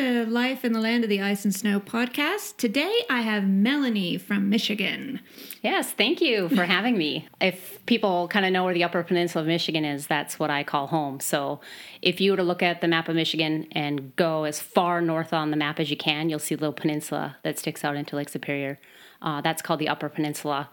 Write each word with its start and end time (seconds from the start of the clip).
to 0.00 0.24
Life 0.24 0.64
in 0.64 0.72
the 0.72 0.80
Land 0.80 1.04
of 1.04 1.10
the 1.10 1.20
Ice 1.20 1.44
and 1.44 1.54
Snow 1.54 1.78
podcast. 1.78 2.56
Today 2.56 3.04
I 3.10 3.20
have 3.20 3.46
Melanie 3.46 4.16
from 4.16 4.48
Michigan. 4.48 5.20
Yes, 5.62 5.92
thank 5.92 6.22
you 6.22 6.48
for 6.48 6.64
having 6.76 6.96
me. 6.96 7.28
If 7.38 7.84
people 7.84 8.26
kind 8.28 8.46
of 8.46 8.52
know 8.52 8.64
where 8.64 8.72
the 8.72 8.82
Upper 8.82 9.02
Peninsula 9.02 9.42
of 9.42 9.46
Michigan 9.46 9.84
is, 9.84 10.06
that's 10.06 10.38
what 10.38 10.48
I 10.48 10.64
call 10.64 10.86
home. 10.86 11.20
So 11.20 11.60
if 12.00 12.18
you 12.18 12.30
were 12.30 12.38
to 12.38 12.42
look 12.42 12.62
at 12.62 12.80
the 12.80 12.88
map 12.88 13.10
of 13.10 13.14
Michigan 13.14 13.66
and 13.72 14.16
go 14.16 14.44
as 14.44 14.58
far 14.58 15.02
north 15.02 15.34
on 15.34 15.50
the 15.50 15.58
map 15.58 15.78
as 15.78 15.90
you 15.90 15.98
can, 15.98 16.30
you'll 16.30 16.38
see 16.38 16.54
a 16.54 16.58
little 16.58 16.72
peninsula 16.72 17.36
that 17.42 17.58
sticks 17.58 17.84
out 17.84 17.94
into 17.94 18.16
Lake 18.16 18.30
Superior. 18.30 18.80
Uh, 19.20 19.42
that's 19.42 19.60
called 19.60 19.80
the 19.80 19.88
Upper 19.90 20.08
Peninsula. 20.08 20.70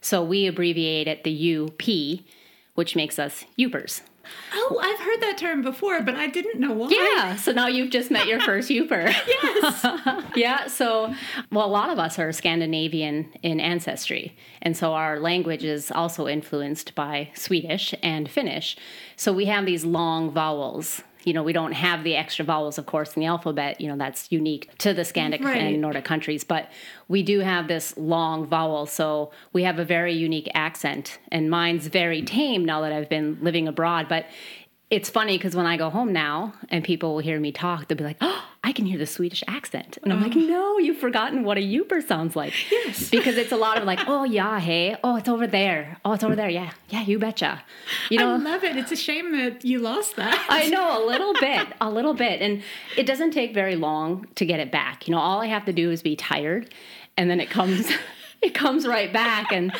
So 0.00 0.24
we 0.24 0.46
abbreviate 0.46 1.06
it 1.06 1.22
the 1.22 1.58
UP, 1.58 2.24
which 2.76 2.96
makes 2.96 3.18
us 3.18 3.44
Yoopers. 3.58 4.00
Oh, 4.52 4.80
I've 4.82 4.98
heard 4.98 5.20
that 5.20 5.38
term 5.38 5.62
before, 5.62 6.02
but 6.02 6.16
I 6.16 6.26
didn't 6.26 6.58
know 6.60 6.72
why. 6.72 6.88
Yeah, 6.90 7.36
so 7.36 7.52
now 7.52 7.68
you've 7.68 7.90
just 7.90 8.10
met 8.10 8.26
your 8.26 8.40
first 8.40 8.68
Yooper. 8.68 9.14
Yes. 9.26 9.86
yeah, 10.36 10.66
so, 10.66 11.14
well, 11.52 11.66
a 11.66 11.68
lot 11.68 11.90
of 11.90 11.98
us 11.98 12.18
are 12.18 12.32
Scandinavian 12.32 13.32
in 13.42 13.60
ancestry. 13.60 14.36
And 14.62 14.76
so 14.76 14.92
our 14.94 15.20
language 15.20 15.64
is 15.64 15.90
also 15.90 16.26
influenced 16.26 16.94
by 16.94 17.30
Swedish 17.34 17.94
and 18.02 18.28
Finnish. 18.30 18.76
So 19.16 19.32
we 19.32 19.46
have 19.46 19.66
these 19.66 19.84
long 19.84 20.30
vowels. 20.30 21.02
You 21.24 21.32
know, 21.32 21.42
we 21.42 21.52
don't 21.52 21.72
have 21.72 22.04
the 22.04 22.16
extra 22.16 22.44
vowels, 22.44 22.78
of 22.78 22.86
course, 22.86 23.14
in 23.14 23.20
the 23.20 23.26
alphabet. 23.26 23.80
You 23.80 23.88
know, 23.88 23.96
that's 23.96 24.30
unique 24.32 24.70
to 24.78 24.94
the 24.94 25.02
Scandic 25.02 25.42
Right. 25.42 25.60
and 25.60 25.80
Nordic 25.80 26.04
countries. 26.04 26.44
But 26.44 26.70
we 27.08 27.22
do 27.22 27.40
have 27.40 27.68
this 27.68 27.96
long 27.96 28.46
vowel. 28.46 28.86
So 28.86 29.30
we 29.52 29.64
have 29.64 29.78
a 29.78 29.84
very 29.84 30.14
unique 30.14 30.50
accent. 30.54 31.18
And 31.30 31.50
mine's 31.50 31.86
very 31.88 32.22
tame 32.22 32.64
now 32.64 32.80
that 32.82 32.92
I've 32.92 33.08
been 33.08 33.38
living 33.42 33.68
abroad. 33.68 34.06
But 34.08 34.26
it's 34.90 35.08
funny 35.08 35.38
because 35.38 35.54
when 35.54 35.66
I 35.66 35.76
go 35.76 35.88
home 35.88 36.12
now 36.12 36.52
and 36.68 36.82
people 36.82 37.12
will 37.14 37.20
hear 37.20 37.38
me 37.38 37.52
talk, 37.52 37.86
they'll 37.86 37.96
be 37.96 38.02
like, 38.02 38.16
"Oh, 38.20 38.44
I 38.64 38.72
can 38.72 38.86
hear 38.86 38.98
the 38.98 39.06
Swedish 39.06 39.44
accent," 39.46 39.98
and 40.02 40.12
I'm 40.12 40.20
like, 40.20 40.34
oh. 40.34 40.40
"No, 40.40 40.78
you've 40.78 40.98
forgotten 40.98 41.44
what 41.44 41.56
a 41.58 41.60
Yooper 41.60 42.04
sounds 42.04 42.34
like." 42.34 42.52
Yes. 42.72 43.08
because 43.16 43.36
it's 43.36 43.52
a 43.52 43.56
lot 43.56 43.78
of 43.78 43.84
like, 43.84 44.00
"Oh 44.08 44.24
yeah, 44.24 44.58
hey, 44.58 44.96
oh 45.04 45.14
it's 45.14 45.28
over 45.28 45.46
there, 45.46 45.98
oh 46.04 46.12
it's 46.12 46.24
over 46.24 46.34
there, 46.34 46.48
yeah, 46.48 46.72
yeah, 46.88 47.02
you 47.02 47.20
betcha," 47.20 47.62
you 48.10 48.18
know. 48.18 48.34
I 48.34 48.36
love 48.36 48.64
it. 48.64 48.76
It's 48.76 48.90
a 48.90 48.96
shame 48.96 49.30
that 49.38 49.64
you 49.64 49.78
lost 49.78 50.16
that. 50.16 50.44
I 50.48 50.68
know 50.74 51.04
a 51.04 51.06
little 51.06 51.34
bit, 51.34 51.68
a 51.80 51.88
little 51.88 52.14
bit, 52.14 52.42
and 52.42 52.62
it 52.96 53.06
doesn't 53.06 53.30
take 53.30 53.54
very 53.54 53.76
long 53.76 54.26
to 54.34 54.44
get 54.44 54.58
it 54.58 54.72
back. 54.72 55.06
You 55.06 55.12
know, 55.14 55.20
all 55.20 55.40
I 55.40 55.46
have 55.46 55.66
to 55.66 55.72
do 55.72 55.92
is 55.92 56.02
be 56.02 56.16
tired, 56.16 56.74
and 57.16 57.30
then 57.30 57.38
it 57.38 57.48
comes, 57.48 57.88
it 58.42 58.54
comes 58.54 58.86
right 58.86 59.12
back, 59.12 59.52
and 59.52 59.72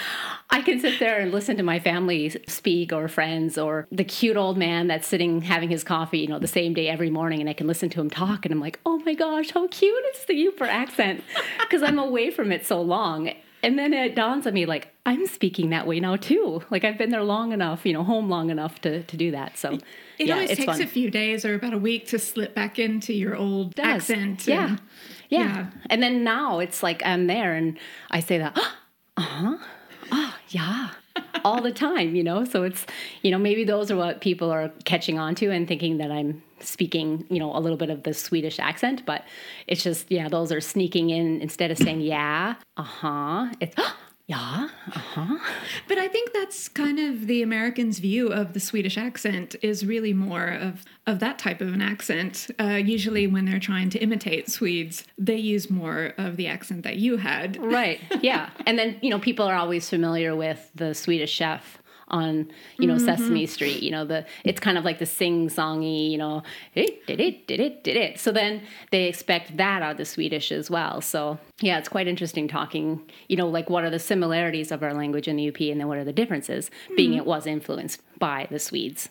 I 0.51 0.63
can 0.63 0.81
sit 0.81 0.99
there 0.99 1.19
and 1.21 1.33
listen 1.33 1.57
to 1.59 1.63
my 1.63 1.79
family 1.79 2.31
speak, 2.47 2.93
or 2.93 3.09
friends, 3.09 3.57
or 3.59 3.87
the 3.93 4.05
cute 4.05 4.37
old 4.37 4.57
man 4.59 4.87
that's 4.89 5.07
sitting 5.07 5.43
having 5.43 5.69
his 5.71 5.85
coffee, 5.85 6.19
you 6.19 6.29
know, 6.29 6.39
the 6.39 6.47
same 6.49 6.75
day 6.75 6.89
every 6.89 7.11
morning, 7.11 7.41
and 7.41 7.49
I 7.49 7.53
can 7.53 7.67
listen 7.67 7.89
to 7.91 8.01
him 8.01 8.11
talk, 8.11 8.45
and 8.45 8.53
I'm 8.53 8.61
like, 8.61 8.81
oh 8.85 8.99
my 8.99 9.15
gosh, 9.15 9.51
how 9.51 9.67
cute 9.69 10.05
is 10.15 10.25
the 10.27 10.35
Yooper 10.35 10.67
accent, 10.67 11.23
because 11.61 11.83
I'm 11.83 11.99
away 11.99 12.31
from 12.31 12.53
it 12.53 12.67
so 12.67 12.81
long. 12.81 13.33
And 13.63 13.79
then 13.79 13.93
it 13.93 14.15
dawns 14.15 14.47
on 14.47 14.55
me 14.55 14.65
like 14.65 14.89
I'm 15.05 15.27
speaking 15.27 15.69
that 15.69 15.87
way 15.87 16.01
now 16.01 16.17
too. 16.17 16.63
Like 16.71 16.83
I've 16.83 16.97
been 16.97 17.11
there 17.11 17.23
long 17.23 17.53
enough, 17.53 17.85
you 17.85 17.93
know, 17.93 18.03
home 18.03 18.31
long 18.31 18.49
enough 18.49 18.81
to 18.81 19.03
to 19.03 19.17
do 19.19 19.33
that. 19.33 19.59
So 19.59 19.73
It 20.19 20.29
yeah, 20.29 20.33
always 20.37 20.49
takes 20.57 20.65
fun. 20.65 20.81
a 20.81 20.87
few 20.87 21.11
days 21.11 21.45
or 21.45 21.55
about 21.57 21.75
a 21.75 21.79
week 21.79 22.07
to 22.09 22.19
slip 22.19 22.55
back 22.55 22.79
into 22.79 23.13
your 23.13 23.37
old 23.37 23.79
accent. 23.79 24.47
Yeah. 24.47 24.67
and- 24.69 24.81
yeah. 25.31 25.39
yeah. 25.41 25.67
And 25.89 26.03
then 26.03 26.25
now 26.25 26.59
it's 26.59 26.83
like 26.83 27.03
I'm 27.05 27.27
there 27.27 27.55
and 27.55 27.79
I 28.11 28.21
say 28.21 28.39
that, 28.39 28.57
uh 29.17 29.23
huh, 29.23 29.57
oh, 30.13 30.37
yeah, 30.49 30.91
all 31.45 31.63
the 31.63 31.73
time, 31.73 32.15
you 32.15 32.23
know? 32.23 32.45
So 32.45 32.65
it's, 32.65 32.85
you 33.23 33.31
know, 33.31 33.39
maybe 33.39 33.65
those 33.65 33.91
are 33.91 33.97
what 33.97 34.21
people 34.21 34.51
are 34.51 34.71
catching 34.85 35.19
on 35.19 35.35
to 35.37 35.51
and 35.51 35.67
thinking 35.67 35.99
that 35.99 36.11
I'm 36.11 36.43
speaking, 36.61 37.27
you 37.31 37.39
know, 37.39 37.57
a 37.57 37.61
little 37.61 37.79
bit 37.79 37.91
of 37.91 38.03
the 38.03 38.13
Swedish 38.13 38.59
accent, 38.59 39.07
but 39.07 39.25
it's 39.67 39.83
just, 39.83 40.11
yeah, 40.11 40.29
those 40.29 40.53
are 40.53 40.61
sneaking 40.61 41.11
in 41.11 41.41
instead 41.41 41.71
of 41.71 41.79
saying, 41.79 42.01
yeah, 42.03 42.57
uh 42.77 42.83
huh, 43.01 43.49
it's, 43.61 43.75
yeah, 44.31 44.69
uh 44.87 44.99
huh. 44.99 45.39
But 45.89 45.99
I 45.99 46.07
think 46.07 46.33
that's 46.33 46.69
kind 46.69 47.01
of 47.01 47.27
the 47.27 47.43
Americans' 47.43 47.99
view 47.99 48.29
of 48.29 48.53
the 48.53 48.61
Swedish 48.61 48.97
accent 48.97 49.57
is 49.61 49.85
really 49.85 50.13
more 50.13 50.47
of 50.47 50.85
of 51.09 51.19
that 51.19 51.37
type 51.37 51.61
of 51.61 51.75
an 51.75 51.83
accent. 51.83 52.49
Uh, 52.61 52.75
usually, 52.75 53.27
when 53.27 53.45
they're 53.45 53.59
trying 53.59 53.91
to 53.91 53.99
imitate 53.99 54.49
Swedes, 54.49 55.05
they 55.19 55.37
use 55.37 55.69
more 55.69 56.15
of 56.17 56.37
the 56.37 56.47
accent 56.47 56.85
that 56.85 56.97
you 56.97 57.17
had. 57.17 57.57
Right. 57.57 57.99
Yeah. 58.23 58.51
And 58.67 58.79
then, 58.79 58.99
you 59.03 59.11
know, 59.11 59.19
people 59.19 59.47
are 59.47 59.57
always 59.57 59.91
familiar 59.91 60.37
with 60.37 60.71
the 60.77 60.95
Swedish 60.95 61.33
chef 61.33 61.81
on, 62.11 62.51
you 62.79 62.87
know, 62.87 62.99
Sesame 62.99 63.47
Street. 63.47 63.83
You 63.83 63.91
know, 63.91 64.05
the 64.05 64.27
it's 64.45 64.61
kind 64.61 64.77
of 64.77 64.85
like 64.85 64.99
the 64.99 65.07
sing-songy, 65.07 66.11
you 66.11 66.19
know, 66.19 66.43
"It, 66.75 67.07
did 67.07 67.21
it, 67.21 67.47
did 67.47 67.61
it, 67.61 67.85
did 67.85 67.97
it. 67.97 68.19
So 68.19 68.33
then 68.33 68.63
they 68.91 69.05
expect 69.05 69.57
that 69.57 69.83
out 69.83 69.93
of 69.93 69.97
the 69.97 70.05
Swedish 70.05 70.53
as 70.53 70.71
well. 70.71 71.01
So 71.01 71.39
yeah, 71.61 71.79
it's 71.79 71.89
quite 71.89 72.09
interesting 72.09 72.49
talking, 72.49 73.01
you 73.29 73.37
know, 73.37 73.49
like 73.49 73.71
what 73.71 73.85
are 73.85 73.91
the 73.91 73.99
similarities 73.99 74.71
of 74.71 74.83
our 74.83 74.95
language 74.95 75.29
in 75.29 75.37
the 75.37 75.49
UP 75.49 75.61
and 75.61 75.81
then 75.81 75.89
what 75.89 75.99
are 75.99 76.05
the 76.05 76.13
differences, 76.13 76.71
being 76.97 77.15
it 77.15 77.27
was 77.27 77.47
influenced 77.47 78.01
by 78.19 78.47
the 78.51 78.59
Swedes. 78.59 79.09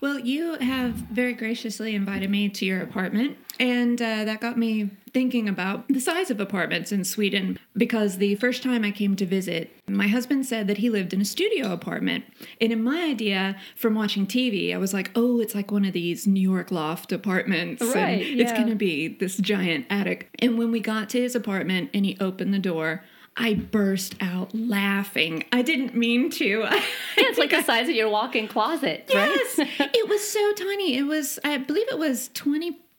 Well, 0.00 0.18
you 0.18 0.54
have 0.54 0.92
very 0.92 1.34
graciously 1.34 1.94
invited 1.94 2.30
me 2.30 2.48
to 2.48 2.64
your 2.64 2.80
apartment, 2.80 3.36
and 3.58 4.00
uh, 4.00 4.24
that 4.24 4.40
got 4.40 4.56
me 4.56 4.90
thinking 5.12 5.48
about 5.48 5.86
the 5.88 6.00
size 6.00 6.30
of 6.30 6.40
apartments 6.40 6.92
in 6.92 7.04
Sweden. 7.04 7.58
Because 7.76 8.18
the 8.18 8.34
first 8.36 8.62
time 8.62 8.84
I 8.84 8.90
came 8.90 9.16
to 9.16 9.26
visit, 9.26 9.70
my 9.88 10.06
husband 10.08 10.46
said 10.46 10.66
that 10.68 10.78
he 10.78 10.90
lived 10.90 11.12
in 11.12 11.20
a 11.20 11.24
studio 11.24 11.72
apartment. 11.72 12.24
And 12.60 12.72
in 12.72 12.82
my 12.82 13.02
idea 13.02 13.56
from 13.76 13.94
watching 13.94 14.26
TV, 14.26 14.74
I 14.74 14.78
was 14.78 14.92
like, 14.94 15.10
oh, 15.14 15.40
it's 15.40 15.54
like 15.54 15.70
one 15.70 15.84
of 15.84 15.92
these 15.92 16.26
New 16.26 16.40
York 16.40 16.70
loft 16.70 17.12
apartments. 17.12 17.82
and 17.82 17.94
Right, 17.94 18.20
It's 18.22 18.52
going 18.52 18.68
to 18.68 18.74
be 18.74 19.08
this 19.08 19.36
giant 19.36 19.86
attic. 19.90 20.28
And 20.38 20.58
when 20.58 20.70
we 20.70 20.80
got 20.80 21.08
to 21.10 21.20
his 21.20 21.34
apartment 21.34 21.90
and 21.94 22.04
he 22.04 22.16
opened 22.20 22.52
the 22.54 22.58
door, 22.58 23.04
I 23.36 23.54
burst 23.54 24.16
out 24.20 24.52
laughing. 24.54 25.44
I 25.52 25.62
didn't 25.62 25.94
mean 25.94 26.30
to. 26.30 26.66
Yeah, 27.16 27.28
it's 27.28 27.38
like 27.38 27.50
the 27.50 27.62
size 27.62 27.88
of 27.88 27.94
your 27.94 28.08
walk-in 28.08 28.48
closet, 28.48 29.04
Yes, 29.08 29.58
right? 29.58 29.68
it 29.94 30.08
was 30.08 30.26
so 30.26 30.52
tiny. 30.54 30.96
It 30.96 31.02
was, 31.02 31.38
I 31.44 31.58
believe 31.58 31.86
it 31.90 31.98
was 31.98 32.28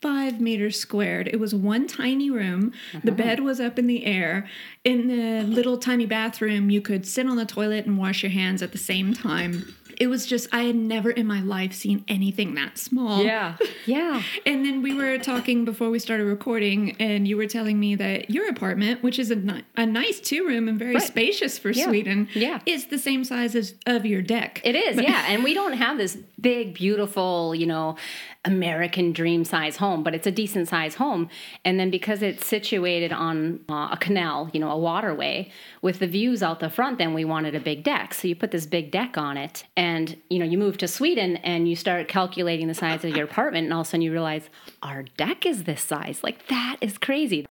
25 0.01 0.41
meters 0.41 0.79
squared. 0.79 1.27
It 1.27 1.39
was 1.39 1.53
one 1.53 1.85
tiny 1.87 2.29
room. 2.31 2.73
The 3.03 3.11
uh-huh. 3.11 3.17
bed 3.17 3.39
was 3.41 3.59
up 3.59 3.77
in 3.77 3.85
the 3.87 4.05
air. 4.05 4.47
In 4.83 5.07
the 5.07 5.43
little 5.43 5.77
tiny 5.77 6.05
bathroom, 6.07 6.69
you 6.71 6.81
could 6.81 7.05
sit 7.05 7.27
on 7.27 7.37
the 7.37 7.45
toilet 7.45 7.85
and 7.85 7.97
wash 7.99 8.23
your 8.23 8.31
hands 8.31 8.61
at 8.63 8.71
the 8.71 8.77
same 8.79 9.13
time. 9.13 9.75
It 9.99 10.07
was 10.07 10.25
just, 10.25 10.47
I 10.51 10.63
had 10.63 10.75
never 10.75 11.11
in 11.11 11.27
my 11.27 11.41
life 11.41 11.73
seen 11.73 12.03
anything 12.07 12.55
that 12.55 12.79
small. 12.79 13.23
Yeah. 13.23 13.57
Yeah. 13.85 14.23
And 14.45 14.65
then 14.65 14.81
we 14.81 14.93
were 14.95 15.19
talking 15.19 15.65
before 15.65 15.91
we 15.91 15.99
started 15.99 16.25
recording, 16.25 16.95
and 16.99 17.27
you 17.27 17.37
were 17.37 17.45
telling 17.45 17.79
me 17.79 17.93
that 17.95 18.31
your 18.31 18.49
apartment, 18.49 19.03
which 19.03 19.19
is 19.19 19.29
a, 19.29 19.35
ni- 19.35 19.63
a 19.77 19.85
nice 19.85 20.19
two 20.19 20.47
room 20.47 20.67
and 20.67 20.79
very 20.79 20.95
Right. 20.95 21.03
spacious 21.03 21.59
for 21.59 21.69
Yeah. 21.69 21.85
Sweden, 21.85 22.27
Yeah. 22.33 22.59
is 22.65 22.87
the 22.87 22.97
same 22.97 23.23
size 23.23 23.55
as 23.55 23.75
of 23.85 24.05
your 24.05 24.23
deck. 24.23 24.61
It 24.63 24.75
is, 24.75 24.99
yeah. 24.99 25.25
And 25.27 25.43
we 25.43 25.53
don't 25.53 25.73
have 25.73 25.97
this 25.99 26.17
big, 26.39 26.73
beautiful, 26.73 27.53
you 27.53 27.67
know, 27.67 27.97
American 28.43 29.13
dream 29.13 29.43
size 29.43 29.77
home, 29.77 30.03
but 30.03 30.15
it's 30.15 30.25
a 30.25 30.31
decent 30.31 30.67
size 30.67 30.95
home. 30.95 31.29
And 31.63 31.79
then 31.79 31.91
because 31.91 32.23
it's 32.23 32.45
situated 32.45 33.13
on 33.13 33.59
uh, 33.69 33.89
a 33.91 33.97
canal, 33.99 34.49
you 34.51 34.59
know, 34.59 34.71
a 34.71 34.77
waterway 34.77 35.51
with 35.81 35.99
the 35.99 36.07
views 36.07 36.41
out 36.41 36.59
the 36.59 36.69
front, 36.69 36.97
then 36.97 37.13
we 37.13 37.23
wanted 37.23 37.53
a 37.53 37.59
big 37.59 37.83
deck. 37.83 38.15
So 38.15 38.27
you 38.27 38.35
put 38.35 38.51
this 38.51 38.65
big 38.65 38.89
deck 38.89 39.17
on 39.17 39.37
it, 39.37 39.63
and 39.77 40.17
you 40.29 40.39
know, 40.39 40.45
you 40.45 40.57
move 40.57 40.77
to 40.79 40.87
Sweden 40.87 41.37
and 41.37 41.69
you 41.69 41.75
start 41.75 42.07
calculating 42.07 42.67
the 42.67 42.73
size 42.73 43.05
of 43.05 43.15
your 43.15 43.25
apartment, 43.25 43.65
and 43.65 43.73
all 43.73 43.81
of 43.81 43.87
a 43.87 43.89
sudden 43.91 44.01
you 44.01 44.11
realize 44.11 44.49
our 44.81 45.03
deck 45.03 45.45
is 45.45 45.65
this 45.65 45.83
size. 45.83 46.23
Like 46.23 46.47
that 46.47 46.77
is 46.81 46.97
crazy. 46.97 47.45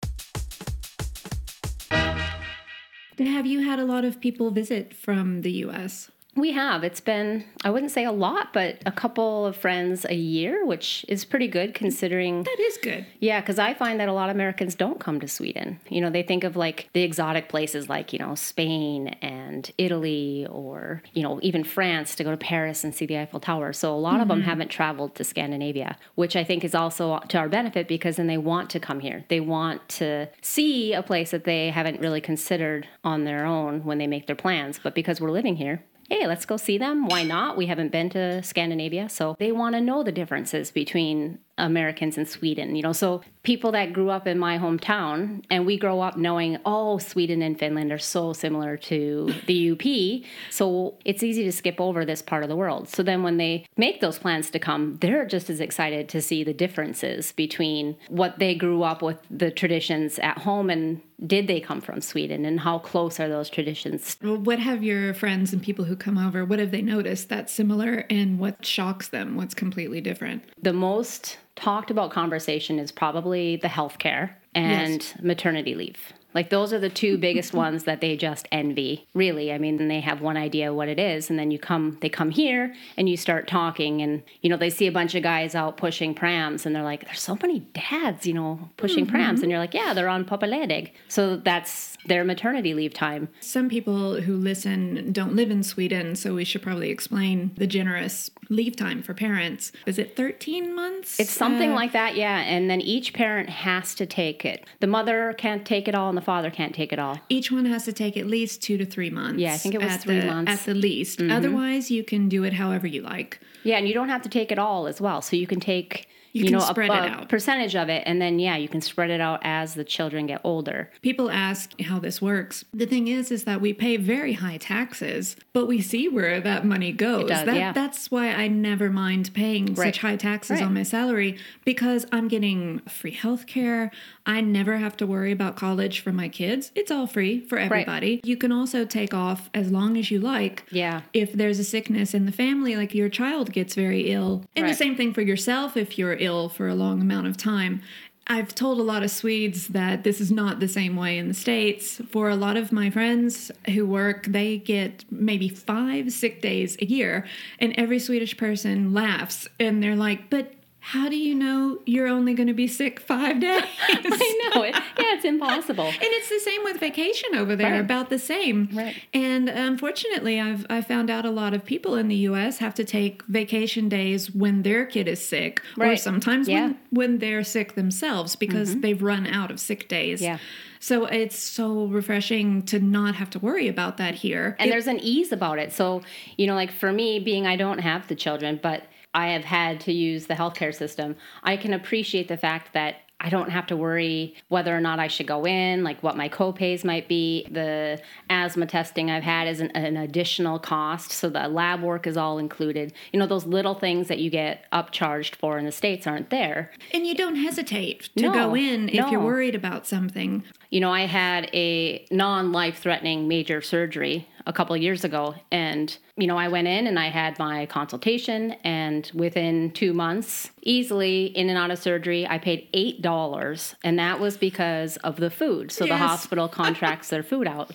Have 3.19 3.47
you 3.47 3.61
had 3.61 3.79
a 3.79 3.85
lot 3.85 4.05
of 4.05 4.21
people 4.21 4.51
visit 4.51 4.95
from 4.95 5.43
the 5.43 5.53
US? 5.65 6.11
We 6.39 6.53
have. 6.53 6.85
It's 6.85 7.01
been, 7.01 7.45
I 7.65 7.71
wouldn't 7.71 7.91
say 7.91 8.05
a 8.05 8.13
lot, 8.13 8.53
but 8.53 8.77
a 8.87 8.93
couple 8.93 9.45
of 9.45 9.57
friends 9.57 10.07
a 10.09 10.15
year, 10.15 10.65
which 10.65 11.05
is 11.09 11.25
pretty 11.25 11.49
good 11.49 11.75
considering. 11.75 12.45
That 12.45 12.61
is 12.61 12.79
good. 12.81 13.07
Yeah, 13.19 13.41
because 13.41 13.59
I 13.59 13.75
find 13.75 13.99
that 13.99 14.09
a 14.09 14.13
lot 14.13 14.31
of 14.31 14.37
Americans 14.37 14.77
don't 14.77 15.01
come 15.01 15.19
to 15.21 15.27
Sweden. 15.27 15.81
You 15.89 16.01
know, 16.01 16.11
they 16.11 16.23
think 16.23 16.45
of 16.45 16.55
like 16.55 16.89
the 16.93 17.03
exotic 17.03 17.49
places 17.49 17.89
like, 17.89 18.13
you 18.13 18.21
know, 18.21 18.37
Spain 18.37 19.09
and 19.21 19.69
Italy 19.79 20.47
or, 20.49 21.03
you 21.13 21.25
know, 21.25 21.41
even 21.43 21.65
France 21.65 22.15
to 22.15 22.25
go 22.25 22.31
to 22.31 22.37
Paris 22.37 22.85
and 22.85 22.95
see 22.95 23.05
the 23.05 23.19
Eiffel 23.19 23.41
Tower. 23.41 23.73
So 23.73 23.93
a 23.93 23.99
lot 23.99 24.21
of 24.21 24.29
them 24.29 24.39
mm-hmm. 24.39 24.49
haven't 24.49 24.69
traveled 24.69 25.17
to 25.17 25.25
Scandinavia, 25.25 25.97
which 26.15 26.37
I 26.37 26.45
think 26.45 26.63
is 26.63 26.75
also 26.75 27.19
to 27.19 27.39
our 27.39 27.49
benefit 27.49 27.89
because 27.89 28.17
then 28.17 28.29
they 28.29 28.39
want 28.39 28.71
to 28.71 28.81
come 28.81 29.01
here. 29.01 29.25
They 29.29 29.41
want 29.41 29.89
to 29.89 30.29
see 30.41 30.93
a 30.93 31.03
place 31.03 31.33
that 31.33 31.45
they 31.45 31.71
haven't 31.71 32.01
really 32.01 32.21
considered 32.21 32.87
on 33.03 33.25
their 33.25 33.45
own 33.45 33.85
when 33.85 33.99
they 33.99 34.07
make 34.07 34.29
their 34.29 34.37
plans. 34.37 34.79
But 34.81 34.95
because 34.95 35.21
we're 35.21 35.33
living 35.33 35.57
here, 35.57 35.83
hey, 36.09 36.27
let's 36.27 36.47
go 36.47 36.57
see 36.57 36.79
them. 36.79 37.07
Why 37.07 37.23
not? 37.23 37.57
We 37.57 37.67
haven't 37.67 37.93
been 37.93 38.11
to 38.11 38.43
Scandinavia. 38.43 39.09
So 39.09 39.37
they 39.39 39.53
want 39.53 39.75
to 39.75 39.81
know 39.81 40.03
the 40.03 40.13
differences 40.13 40.71
between 40.71 41.39
Americans 41.59 42.17
in 42.17 42.27
Sweden. 42.27 42.77
You 42.77 42.83
know, 42.83 42.93
so 42.93 43.23
people 43.43 43.73
that 43.73 43.93
grew 43.93 44.11
up 44.11 44.27
in 44.27 44.39
my 44.39 44.59
hometown 44.59 45.45
and 45.51 45.67
we 45.67 45.79
grow 45.79 46.01
up 46.01 46.17
knowing, 46.17 46.59
oh, 46.65 46.99
Sweden 46.99 47.43
and 47.43 47.59
Finland 47.59 47.93
are 47.93 47.99
so 47.99 48.33
similar 48.33 48.77
to 48.77 49.33
the 49.47 49.73
UP. 49.73 50.25
So 50.51 50.95
it's 51.05 51.23
easy 51.23 51.45
to 51.45 51.53
skip 51.53 51.81
over 51.81 52.05
this 52.05 52.23
part 52.23 52.43
of 52.43 52.49
the 52.49 52.57
world. 52.57 52.89
So 52.89 53.03
then 53.03 53.23
when 53.23 53.37
they 53.37 53.67
make 53.77 54.01
those 54.01 54.19
plans 54.19 54.51
to 54.51 54.59
come, 54.59 54.99
they're 55.01 55.27
just 55.27 55.51
as 55.51 55.61
excited 55.61 56.09
to 56.11 56.23
see 56.23 56.45
the 56.45 56.55
differences 56.55 57.33
between 57.33 57.97
what 58.09 58.39
they 58.39 58.55
grew 58.55 58.83
up 58.83 59.03
with 59.03 59.19
the 59.31 59.51
traditions 59.51 60.19
at 60.19 60.39
home 60.39 60.71
and 60.71 61.01
did 61.27 61.49
they 61.49 61.61
come 61.61 61.81
from 61.81 62.01
Sweden 62.01 62.45
and 62.45 62.61
how 62.61 62.79
close 62.79 63.19
are 63.19 63.29
those 63.29 63.51
traditions? 63.51 64.17
What 64.23 64.61
have 64.61 64.85
your 64.85 65.15
friends 65.15 65.53
and 65.53 65.63
people 65.63 65.85
who 65.85 65.97
come 65.97 66.17
over, 66.17 66.45
what 66.45 66.61
have 66.61 66.71
they 66.71 66.83
noticed 66.83 67.29
that's 67.29 67.53
similar 67.53 68.05
and 68.09 68.39
what 68.39 68.65
shocks 68.65 69.09
them? 69.09 69.37
What's 69.37 69.55
completely 69.55 70.01
different? 70.01 70.45
The 70.63 70.73
most 70.73 71.39
talked 71.59 71.91
about 71.91 72.11
conversation 72.11 72.79
is 72.79 72.93
probably 72.93 73.57
the 73.57 73.69
healthcare 73.69 74.31
and 74.55 75.03
yes. 75.03 75.15
maternity 75.21 75.75
leave. 75.75 76.13
Like 76.35 76.51
those 76.51 76.73
are 76.73 76.79
the 76.79 76.89
two 76.89 77.19
biggest 77.19 77.53
ones 77.55 77.85
that 77.85 78.01
they 78.01 78.17
just 78.17 78.49
envy. 78.53 79.07
Really, 79.15 79.53
I 79.53 79.59
mean, 79.59 79.89
they 79.89 80.01
have 80.01 80.21
one 80.21 80.37
idea 80.37 80.73
what 80.73 80.89
it 80.89 80.99
is, 80.99 81.31
and 81.31 81.39
then 81.39 81.51
you 81.51 81.59
come, 81.59 81.99
they 82.01 82.09
come 82.09 82.31
here, 82.31 82.75
and 82.97 83.09
you 83.09 83.17
start 83.17 83.49
talking, 83.49 84.03
and 84.03 84.23
you 84.43 84.51
know 84.51 84.57
they 84.57 84.71
see 84.71 84.87
a 84.87 84.93
bunch 84.93 85.15
of 85.15 85.23
guys 85.23 85.55
out 85.55 85.77
pushing 85.77 86.15
prams, 86.15 86.67
and 86.67 86.75
they're 86.75 86.83
like, 86.83 87.05
"There's 87.05 87.21
so 87.21 87.39
many 87.41 87.61
dads, 87.61 88.27
you 88.27 88.35
know, 88.35 88.71
pushing 88.77 89.05
mm-hmm. 89.05 89.15
prams," 89.15 89.43
and 89.43 89.51
you're 89.51 89.61
like, 89.61 89.75
"Yeah, 89.75 89.95
they're 89.95 90.09
on 90.09 90.25
pappaledig." 90.25 90.93
So 91.09 91.37
that's 91.37 91.97
their 92.07 92.25
maternity 92.25 92.75
leave 92.75 92.95
time. 92.95 93.29
Some 93.41 93.69
people 93.69 94.21
who 94.21 94.37
listen 94.37 95.13
don't 95.13 95.35
live 95.35 95.51
in 95.51 95.63
Sweden, 95.63 96.17
so 96.17 96.35
we 96.35 96.45
should 96.45 96.63
probably 96.63 96.91
explain 96.91 97.53
the 97.57 97.67
generous 97.67 98.31
leave 98.49 98.77
time 98.77 99.03
for 99.03 99.15
parents. 99.15 99.73
Is 99.87 99.99
it 99.99 100.17
13 100.17 100.75
months? 100.75 101.21
It's 101.21 101.31
something 101.31 101.73
uh, 101.73 101.75
like 101.75 101.93
that, 101.93 102.17
yeah. 102.17 102.41
And 102.41 102.71
then 102.71 102.81
each 102.81 103.13
parent 103.13 103.49
has 103.49 103.95
to 103.97 104.07
take 104.07 104.45
it. 104.45 104.65
The 104.81 104.87
mother 104.87 105.35
can't 105.37 105.67
take 105.67 105.89
it 105.89 105.95
all, 105.95 106.13
the 106.19 106.25
father 106.25 106.51
can't 106.51 106.75
take 106.75 106.93
it 106.93 106.99
all. 106.99 107.21
Each 107.29 107.53
one 107.53 107.65
has 107.67 107.85
to 107.85 107.93
take 107.93 108.17
at 108.17 108.27
least 108.27 108.61
two 108.61 108.77
to 108.77 108.85
three 108.85 109.11
months. 109.11 109.41
Yeah, 109.41 109.55
I 109.55 109.57
think 109.57 109.75
it 109.75 109.81
was 109.81 109.97
three 109.97 110.21
the, 110.21 110.27
months. 110.27 110.51
At 110.51 110.61
the 110.67 110.75
least. 110.75 111.21
Mm-hmm. 111.21 111.31
Otherwise, 111.31 111.91
you 111.91 112.03
can 112.03 112.29
do 112.29 112.43
it 112.45 112.55
however 112.55 112.87
you 112.87 113.03
like. 113.03 113.41
Yeah, 113.63 113.77
and 113.77 113.87
you 113.87 113.95
don't 113.95 114.09
have 114.09 114.23
to 114.23 114.29
take 114.29 114.51
it 114.51 114.59
all 114.59 114.87
as 114.87 115.01
well. 115.01 115.23
So 115.23 115.37
you 115.37 115.47
can 115.47 115.61
take 115.61 116.09
you, 116.33 116.45
you 116.45 116.51
know, 116.51 116.59
spread 116.61 116.91
a, 116.91 117.05
it 117.05 117.11
out. 117.11 117.29
percentage 117.29 117.75
of 117.75 117.89
it, 117.89 118.03
and 118.07 118.21
then 118.21 118.39
yeah, 118.39 118.57
you 118.57 118.69
can 118.69 118.81
spread 118.81 119.11
it 119.11 119.21
out 119.21 119.41
as 119.43 119.75
the 119.75 119.85
children 119.85 120.27
get 120.27 120.41
older. 120.45 120.91
People 121.03 121.31
ask 121.31 121.81
how 121.81 121.99
this 121.99 122.21
works. 122.21 122.65
The 122.73 122.87
thing 122.87 123.09
is, 123.09 123.31
is 123.31 123.45
that 123.45 123.61
we 123.61 123.73
pay 123.73 123.97
very 123.97 124.35
high 124.35 124.59
taxes, 124.59 125.37
but 125.59 125.67
we 125.67 125.83
see 125.83 126.09
where 126.09 126.41
that 126.41 126.65
money 126.65 126.93
goes. 126.93 127.29
Does, 127.29 127.45
that, 127.45 127.57
yeah. 127.57 127.73
That's 127.73 128.13
why 128.13 128.29
I 128.29 128.47
never 128.47 128.91
mind 128.91 129.35
paying 129.35 129.75
right. 129.75 129.87
such 129.87 129.99
high 129.99 130.15
taxes 130.15 130.61
right. 130.61 130.63
on 130.63 130.73
my 130.73 130.85
salary 130.85 131.37
because 131.65 132.07
I'm 132.13 132.29
getting 132.29 132.79
free 132.83 133.11
health 133.11 133.49
care. 133.49 133.91
I 134.25 134.41
never 134.41 134.77
have 134.77 134.97
to 134.99 135.07
worry 135.07 135.33
about 135.33 135.57
college 135.57 135.99
for 135.99 136.13
my 136.13 136.29
kids. 136.29 136.71
It's 136.77 136.93
all 136.93 137.09
free 137.09 137.41
for 137.41 137.59
everybody. 137.59 138.17
Right. 138.17 138.25
You 138.25 138.37
can 138.37 138.53
also 138.53 138.85
take 138.85 139.13
off 139.13 139.51
as 139.53 139.73
long 139.73 139.97
as 139.97 140.13
you 140.13 140.21
like. 140.21 140.63
Yeah. 140.71 141.01
If 141.13 141.33
there's 141.33 141.59
a 141.59 141.65
sickness 141.65 142.15
in 142.15 142.25
the 142.25 142.31
family, 142.31 142.77
like 142.77 142.95
your 142.95 143.09
child 143.09 143.51
gets 143.53 143.75
very 143.75 144.13
ill. 144.13 144.45
And 144.55 144.69
the 144.69 144.75
same 144.75 144.95
thing 144.95 145.13
for 145.13 145.23
yourself 145.23 145.77
if 145.77 145.99
you're 145.99 146.15
ill 146.15 146.49
for 146.49 146.69
a 146.69 146.75
long 146.77 147.01
amount 147.01 147.27
of 147.27 147.37
time. 147.37 147.83
I've 148.31 148.55
told 148.55 148.79
a 148.79 148.83
lot 148.83 149.03
of 149.03 149.11
Swedes 149.11 149.69
that 149.69 150.05
this 150.05 150.21
is 150.21 150.31
not 150.31 150.61
the 150.61 150.69
same 150.69 150.97
way 150.97 151.17
in 151.17 151.29
the 151.29 151.35
States. 151.35 152.01
For 152.11 152.29
a 152.29 152.37
lot 152.37 152.59
of 152.59 152.73
my 152.73 152.91
friends 152.91 153.51
who 153.67 153.87
work, 153.87 154.27
they 154.27 154.59
get 154.59 155.05
maybe 155.11 155.49
five 155.49 156.13
sick 156.13 156.43
days 156.43 156.77
a 156.81 156.85
year, 156.85 157.27
and 157.59 157.75
every 157.79 157.99
Swedish 157.99 158.37
person 158.37 158.93
laughs 158.93 159.49
and 159.59 159.83
they're 159.83 159.97
like, 159.97 160.29
But 160.29 160.53
how 160.89 161.07
do 161.11 161.17
you 161.17 161.35
know 161.35 161.79
you're 161.85 162.07
only 162.07 162.33
going 162.33 162.47
to 162.47 162.55
be 162.55 162.67
sick 162.67 162.99
five 162.99 163.39
days? 163.41 163.63
I 163.89 164.51
know 164.55 164.63
it. 164.63 164.75
Yeah, 164.75 165.15
it's 165.15 165.25
impossible. 165.27 165.85
and 165.85 165.99
it's 166.01 166.31
the 166.31 166.41
same 166.41 166.65
with 166.65 166.81
vacation 166.81 167.35
over 167.35 167.55
there, 167.55 167.73
right. 167.73 167.81
about 167.81 168.09
the 168.09 168.19
same. 168.19 168.71
Right. 168.73 168.97
And 169.13 169.51
unfortunately, 169.51 170.41
I've 170.41 170.65
I 170.71 170.81
found 170.81 171.11
out 171.11 171.27
a 171.27 171.31
lot 171.31 171.53
of 171.53 171.63
people 171.63 171.95
in 171.95 172.09
the 172.09 172.17
U.S. 172.17 172.57
have 172.59 172.75
to 172.77 172.85
take 172.85 173.23
vacation 173.25 173.91
days 173.91 174.31
when 174.31 174.63
their 174.63 174.87
kid 174.87 175.09
is 175.09 175.23
sick, 175.23 175.61
right. 175.77 175.93
or 175.93 175.97
sometimes 175.97 176.49
yeah. 176.49 176.63
when 176.63 176.79
when 176.91 177.19
they're 177.19 177.45
sick 177.45 177.75
themselves 177.75 178.35
because 178.35 178.71
mm-hmm. 178.71 178.81
they've 178.81 179.03
run 179.03 179.27
out 179.27 179.51
of 179.51 179.61
sick 179.61 179.89
days. 179.89 180.23
Yeah. 180.23 180.39
So 180.81 181.05
it's 181.05 181.39
so 181.39 181.85
refreshing 181.85 182.63
to 182.63 182.79
not 182.79 183.15
have 183.17 183.29
to 183.31 183.39
worry 183.39 183.69
about 183.69 183.99
that 183.99 184.15
here. 184.15 184.57
And 184.59 184.69
it, 184.69 184.73
there's 184.73 184.87
an 184.87 185.01
ease 185.01 185.33
about 185.33 185.59
it. 185.59 185.73
So, 185.73 186.01
you 186.39 186.47
know, 186.47 186.55
like 186.55 186.73
for 186.73 186.93
me, 186.93 187.19
being 187.19 187.47
I 187.47 187.57
don't 187.57 187.81
have 187.81 188.09
the 188.09 188.15
children, 188.15 188.59
but 188.63 188.85
I 189.15 189.29
have 189.29 189.45
had 189.45 189.81
to 189.81 189.93
use 189.93 190.27
the 190.27 190.35
healthcare 190.35 190.75
system, 190.75 191.17
I 191.43 191.57
can 191.57 191.73
appreciate 191.73 192.29
the 192.29 192.37
fact 192.37 192.73
that 192.75 192.97
I 193.21 193.31
don't 193.31 193.51
have 193.51 193.67
to 193.67 193.77
worry 193.77 194.37
whether 194.47 194.77
or 194.77 194.81
not 194.81 195.01
I 195.01 195.09
should 195.09 195.27
go 195.27 195.45
in, 195.45 195.83
like 195.83 196.01
what 196.05 196.17
my 196.17 196.29
copays 196.29 196.85
might 196.85 197.09
be. 197.09 197.49
The 197.51 198.01
asthma 198.31 198.67
testing 198.67 199.11
I've 199.11 199.25
had 199.25 199.49
is 199.49 199.61
an, 199.61 199.73
an, 199.73 199.97
additional 199.97 200.61
cost, 200.61 201.11
so 201.11 201.29
the 201.29 201.49
lab 201.49 201.83
work 201.83 202.07
is 202.07 202.17
all 202.17 202.39
included. 202.39 202.93
You 203.13 203.19
know, 203.19 203.27
those 203.27 203.45
little 203.45 203.75
things 203.75 204.07
that 204.07 204.21
you 204.21 204.31
get 204.31 204.67
upcharged 204.73 205.35
for 205.35 205.59
in 205.59 205.65
the 205.65 205.73
States 205.73 206.07
aren't 206.07 206.31
there. 206.31 206.71
And 206.95 207.05
you 207.05 207.17
don't 207.17 207.35
hesitate 207.35 208.09
to 208.17 208.23
no, 208.23 208.33
go 208.33 208.55
in 208.55 208.89
if 208.89 208.95
no. 208.95 209.11
you're 209.11 209.21
worried 209.21 209.57
about 209.57 209.85
something. 209.85 210.45
You 210.71 210.79
know, 210.79 210.93
I 210.93 211.07
had 211.07 211.51
a 211.53 212.07
non 212.13 212.53
life 212.53 212.79
threatening 212.79 213.27
major 213.27 213.61
surgery 213.63 214.29
a 214.47 214.53
couple 214.53 214.77
years 214.77 215.03
ago. 215.03 215.35
And, 215.51 215.97
you 216.19 216.27
know, 216.27 216.37
I 216.37 216.49
went 216.49 216.67
in 216.67 216.89
and 216.89 216.99
I 216.99 217.11
had 217.11 217.39
my 217.39 217.67
consultation, 217.67 218.53
and 218.65 219.11
within 219.15 219.71
two 219.71 219.93
months, 219.93 220.51
easily 220.63 221.27
in 221.27 221.49
and 221.49 221.57
out 221.57 221.71
of 221.71 221.79
surgery, 221.79 222.27
I 222.27 222.39
paid 222.39 222.71
$8. 222.73 223.75
And 223.85 223.99
that 224.01 224.19
was 224.19 224.37
because 224.37 224.97
of 224.99 225.17
the 225.17 225.31
food. 225.31 225.71
So 225.71 225.85
yes. 225.85 225.93
the 225.93 226.07
hospital 226.07 226.49
contracts 226.63 227.09
their 227.09 227.23
food 227.23 227.47
out. 227.47 227.71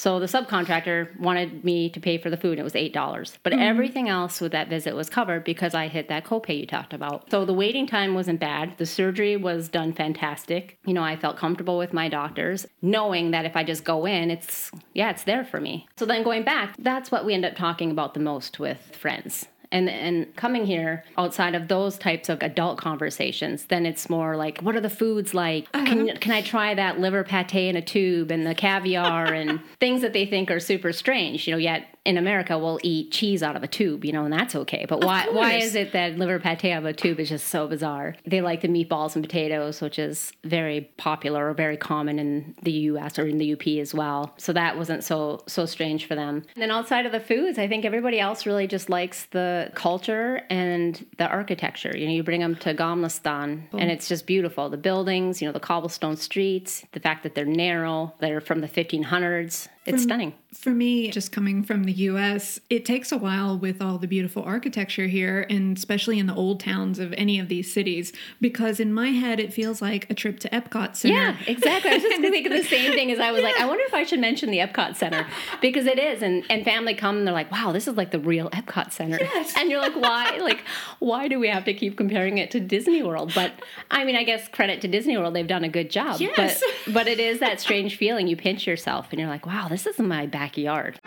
So 0.00 0.18
the 0.18 0.24
subcontractor 0.24 1.20
wanted 1.20 1.62
me 1.62 1.90
to 1.90 2.00
pay 2.00 2.16
for 2.16 2.30
the 2.30 2.38
food. 2.38 2.58
It 2.58 2.62
was 2.62 2.74
eight 2.74 2.94
dollars, 2.94 3.38
but 3.42 3.52
mm-hmm. 3.52 3.60
everything 3.60 4.08
else 4.08 4.40
with 4.40 4.52
that 4.52 4.70
visit 4.70 4.94
was 4.94 5.10
covered 5.10 5.44
because 5.44 5.74
I 5.74 5.88
hit 5.88 6.08
that 6.08 6.24
copay 6.24 6.58
you 6.58 6.66
talked 6.66 6.94
about. 6.94 7.30
So 7.30 7.44
the 7.44 7.52
waiting 7.52 7.86
time 7.86 8.14
wasn't 8.14 8.40
bad. 8.40 8.78
The 8.78 8.86
surgery 8.86 9.36
was 9.36 9.68
done 9.68 9.92
fantastic. 9.92 10.78
You 10.86 10.94
know, 10.94 11.02
I 11.02 11.16
felt 11.16 11.36
comfortable 11.36 11.76
with 11.76 11.92
my 11.92 12.08
doctors, 12.08 12.66
knowing 12.80 13.32
that 13.32 13.44
if 13.44 13.56
I 13.56 13.62
just 13.62 13.84
go 13.84 14.06
in, 14.06 14.30
it's 14.30 14.70
yeah, 14.94 15.10
it's 15.10 15.24
there 15.24 15.44
for 15.44 15.60
me. 15.60 15.86
So 15.98 16.06
then 16.06 16.22
going 16.22 16.44
back, 16.44 16.76
that's 16.78 17.10
what 17.10 17.26
we 17.26 17.34
end 17.34 17.44
up 17.44 17.54
talking 17.54 17.69
about 17.78 18.14
the 18.14 18.20
most 18.20 18.58
with 18.58 18.96
friends 18.96 19.46
and 19.72 19.88
and 19.88 20.34
coming 20.36 20.66
here 20.66 21.04
outside 21.16 21.54
of 21.54 21.68
those 21.68 21.96
types 21.98 22.28
of 22.28 22.42
adult 22.42 22.78
conversations 22.78 23.64
then 23.66 23.86
it's 23.86 24.10
more 24.10 24.36
like 24.36 24.60
what 24.60 24.74
are 24.74 24.80
the 24.80 24.90
foods 24.90 25.34
like 25.34 25.68
uh-huh. 25.72 25.86
can, 25.86 26.16
can 26.18 26.32
i 26.32 26.42
try 26.42 26.74
that 26.74 26.98
liver 26.98 27.22
pate 27.24 27.54
in 27.54 27.76
a 27.76 27.82
tube 27.82 28.30
and 28.30 28.46
the 28.46 28.54
caviar 28.54 29.32
and 29.32 29.60
things 29.80 30.02
that 30.02 30.12
they 30.12 30.26
think 30.26 30.50
are 30.50 30.60
super 30.60 30.92
strange 30.92 31.46
you 31.46 31.52
know 31.52 31.58
yet 31.58 31.86
in 32.04 32.16
America 32.16 32.58
we'll 32.58 32.80
eat 32.82 33.12
cheese 33.12 33.42
out 33.42 33.56
of 33.56 33.62
a 33.62 33.66
tube, 33.66 34.04
you 34.04 34.12
know, 34.12 34.24
and 34.24 34.32
that's 34.32 34.54
okay. 34.54 34.86
But 34.88 35.04
why 35.04 35.28
why 35.30 35.54
is 35.54 35.74
it 35.74 35.92
that 35.92 36.16
liver 36.16 36.38
pate 36.38 36.64
out 36.72 36.78
of 36.78 36.84
a 36.86 36.92
tube 36.92 37.20
is 37.20 37.28
just 37.28 37.48
so 37.48 37.66
bizarre? 37.66 38.16
They 38.26 38.40
like 38.40 38.62
the 38.62 38.68
meatballs 38.68 39.14
and 39.14 39.24
potatoes, 39.24 39.80
which 39.80 39.98
is 39.98 40.32
very 40.44 40.90
popular 40.96 41.50
or 41.50 41.54
very 41.54 41.76
common 41.76 42.18
in 42.18 42.54
the 42.62 42.72
US 42.72 43.18
or 43.18 43.26
in 43.26 43.38
the 43.38 43.52
UP 43.52 43.66
as 43.80 43.94
well. 43.94 44.34
So 44.38 44.52
that 44.54 44.78
wasn't 44.78 45.04
so 45.04 45.42
so 45.46 45.66
strange 45.66 46.06
for 46.06 46.14
them. 46.14 46.36
And 46.54 46.62
then 46.62 46.70
outside 46.70 47.04
of 47.04 47.12
the 47.12 47.20
foods, 47.20 47.58
I 47.58 47.68
think 47.68 47.84
everybody 47.84 48.18
else 48.18 48.46
really 48.46 48.66
just 48.66 48.88
likes 48.88 49.26
the 49.26 49.70
culture 49.74 50.42
and 50.48 51.04
the 51.18 51.26
architecture. 51.26 51.96
You 51.96 52.06
know, 52.06 52.12
you 52.12 52.22
bring 52.22 52.40
them 52.40 52.56
to 52.56 52.74
Gamla 52.74 53.10
stan 53.10 53.68
oh. 53.72 53.78
and 53.78 53.90
it's 53.90 54.08
just 54.08 54.26
beautiful. 54.26 54.70
The 54.70 54.78
buildings, 54.78 55.42
you 55.42 55.48
know, 55.48 55.52
the 55.52 55.60
cobblestone 55.60 56.16
streets, 56.16 56.84
the 56.92 57.00
fact 57.00 57.24
that 57.24 57.34
they're 57.34 57.44
narrow, 57.44 58.14
they're 58.20 58.40
from 58.40 58.60
the 58.62 58.68
1500s 58.68 59.68
it's 59.86 60.02
stunning. 60.02 60.34
For 60.52 60.70
me, 60.70 61.10
just 61.10 61.32
coming 61.32 61.62
from 61.62 61.84
the 61.84 61.92
US, 61.92 62.60
it 62.68 62.84
takes 62.84 63.12
a 63.12 63.16
while 63.16 63.56
with 63.56 63.80
all 63.80 63.96
the 63.96 64.06
beautiful 64.06 64.42
architecture 64.42 65.06
here, 65.06 65.46
and 65.48 65.76
especially 65.76 66.18
in 66.18 66.26
the 66.26 66.34
old 66.34 66.60
towns 66.60 66.98
of 66.98 67.14
any 67.16 67.38
of 67.38 67.48
these 67.48 67.72
cities, 67.72 68.12
because 68.40 68.78
in 68.78 68.92
my 68.92 69.08
head, 69.08 69.40
it 69.40 69.54
feels 69.54 69.80
like 69.80 70.10
a 70.10 70.14
trip 70.14 70.38
to 70.40 70.50
Epcot 70.50 70.96
Center. 70.96 71.14
Yeah, 71.14 71.36
exactly. 71.46 71.92
I 71.92 71.94
was 71.94 72.02
just 72.02 72.20
thinking 72.20 72.52
the 72.52 72.62
same 72.62 72.92
thing 72.92 73.10
as 73.10 73.18
I 73.18 73.30
was 73.30 73.40
yeah. 73.40 73.48
like, 73.48 73.56
I 73.60 73.66
wonder 73.66 73.84
if 73.86 73.94
I 73.94 74.04
should 74.04 74.20
mention 74.20 74.50
the 74.50 74.58
Epcot 74.58 74.96
Center 74.96 75.26
because 75.62 75.86
it 75.86 75.98
is. 75.98 76.22
And, 76.22 76.44
and 76.50 76.62
family 76.62 76.94
come 76.94 77.16
and 77.16 77.26
they're 77.26 77.32
like, 77.32 77.50
wow, 77.50 77.72
this 77.72 77.88
is 77.88 77.96
like 77.96 78.10
the 78.10 78.20
real 78.20 78.50
Epcot 78.50 78.92
Center. 78.92 79.18
Yes. 79.18 79.54
And 79.56 79.70
you're 79.70 79.80
like, 79.80 79.96
why? 79.96 80.36
like, 80.42 80.62
why 80.98 81.28
do 81.28 81.40
we 81.40 81.48
have 81.48 81.64
to 81.64 81.72
keep 81.72 81.96
comparing 81.96 82.36
it 82.36 82.50
to 82.50 82.60
Disney 82.60 83.02
World? 83.02 83.32
But 83.34 83.52
I 83.90 84.04
mean, 84.04 84.16
I 84.16 84.24
guess 84.24 84.46
credit 84.48 84.82
to 84.82 84.88
Disney 84.88 85.16
World, 85.16 85.34
they've 85.34 85.46
done 85.46 85.64
a 85.64 85.70
good 85.70 85.90
job. 85.90 86.20
Yes. 86.20 86.62
But, 86.84 86.92
but 86.94 87.08
it 87.08 87.18
is 87.18 87.40
that 87.40 87.60
strange 87.60 87.96
feeling. 87.96 88.26
You 88.26 88.36
pinch 88.36 88.66
yourself 88.66 89.08
and 89.10 89.18
you're 89.18 89.28
like, 89.28 89.46
wow, 89.46 89.68
this 89.70 89.86
is 89.86 89.98
my 90.00 90.26
backyard. 90.26 90.98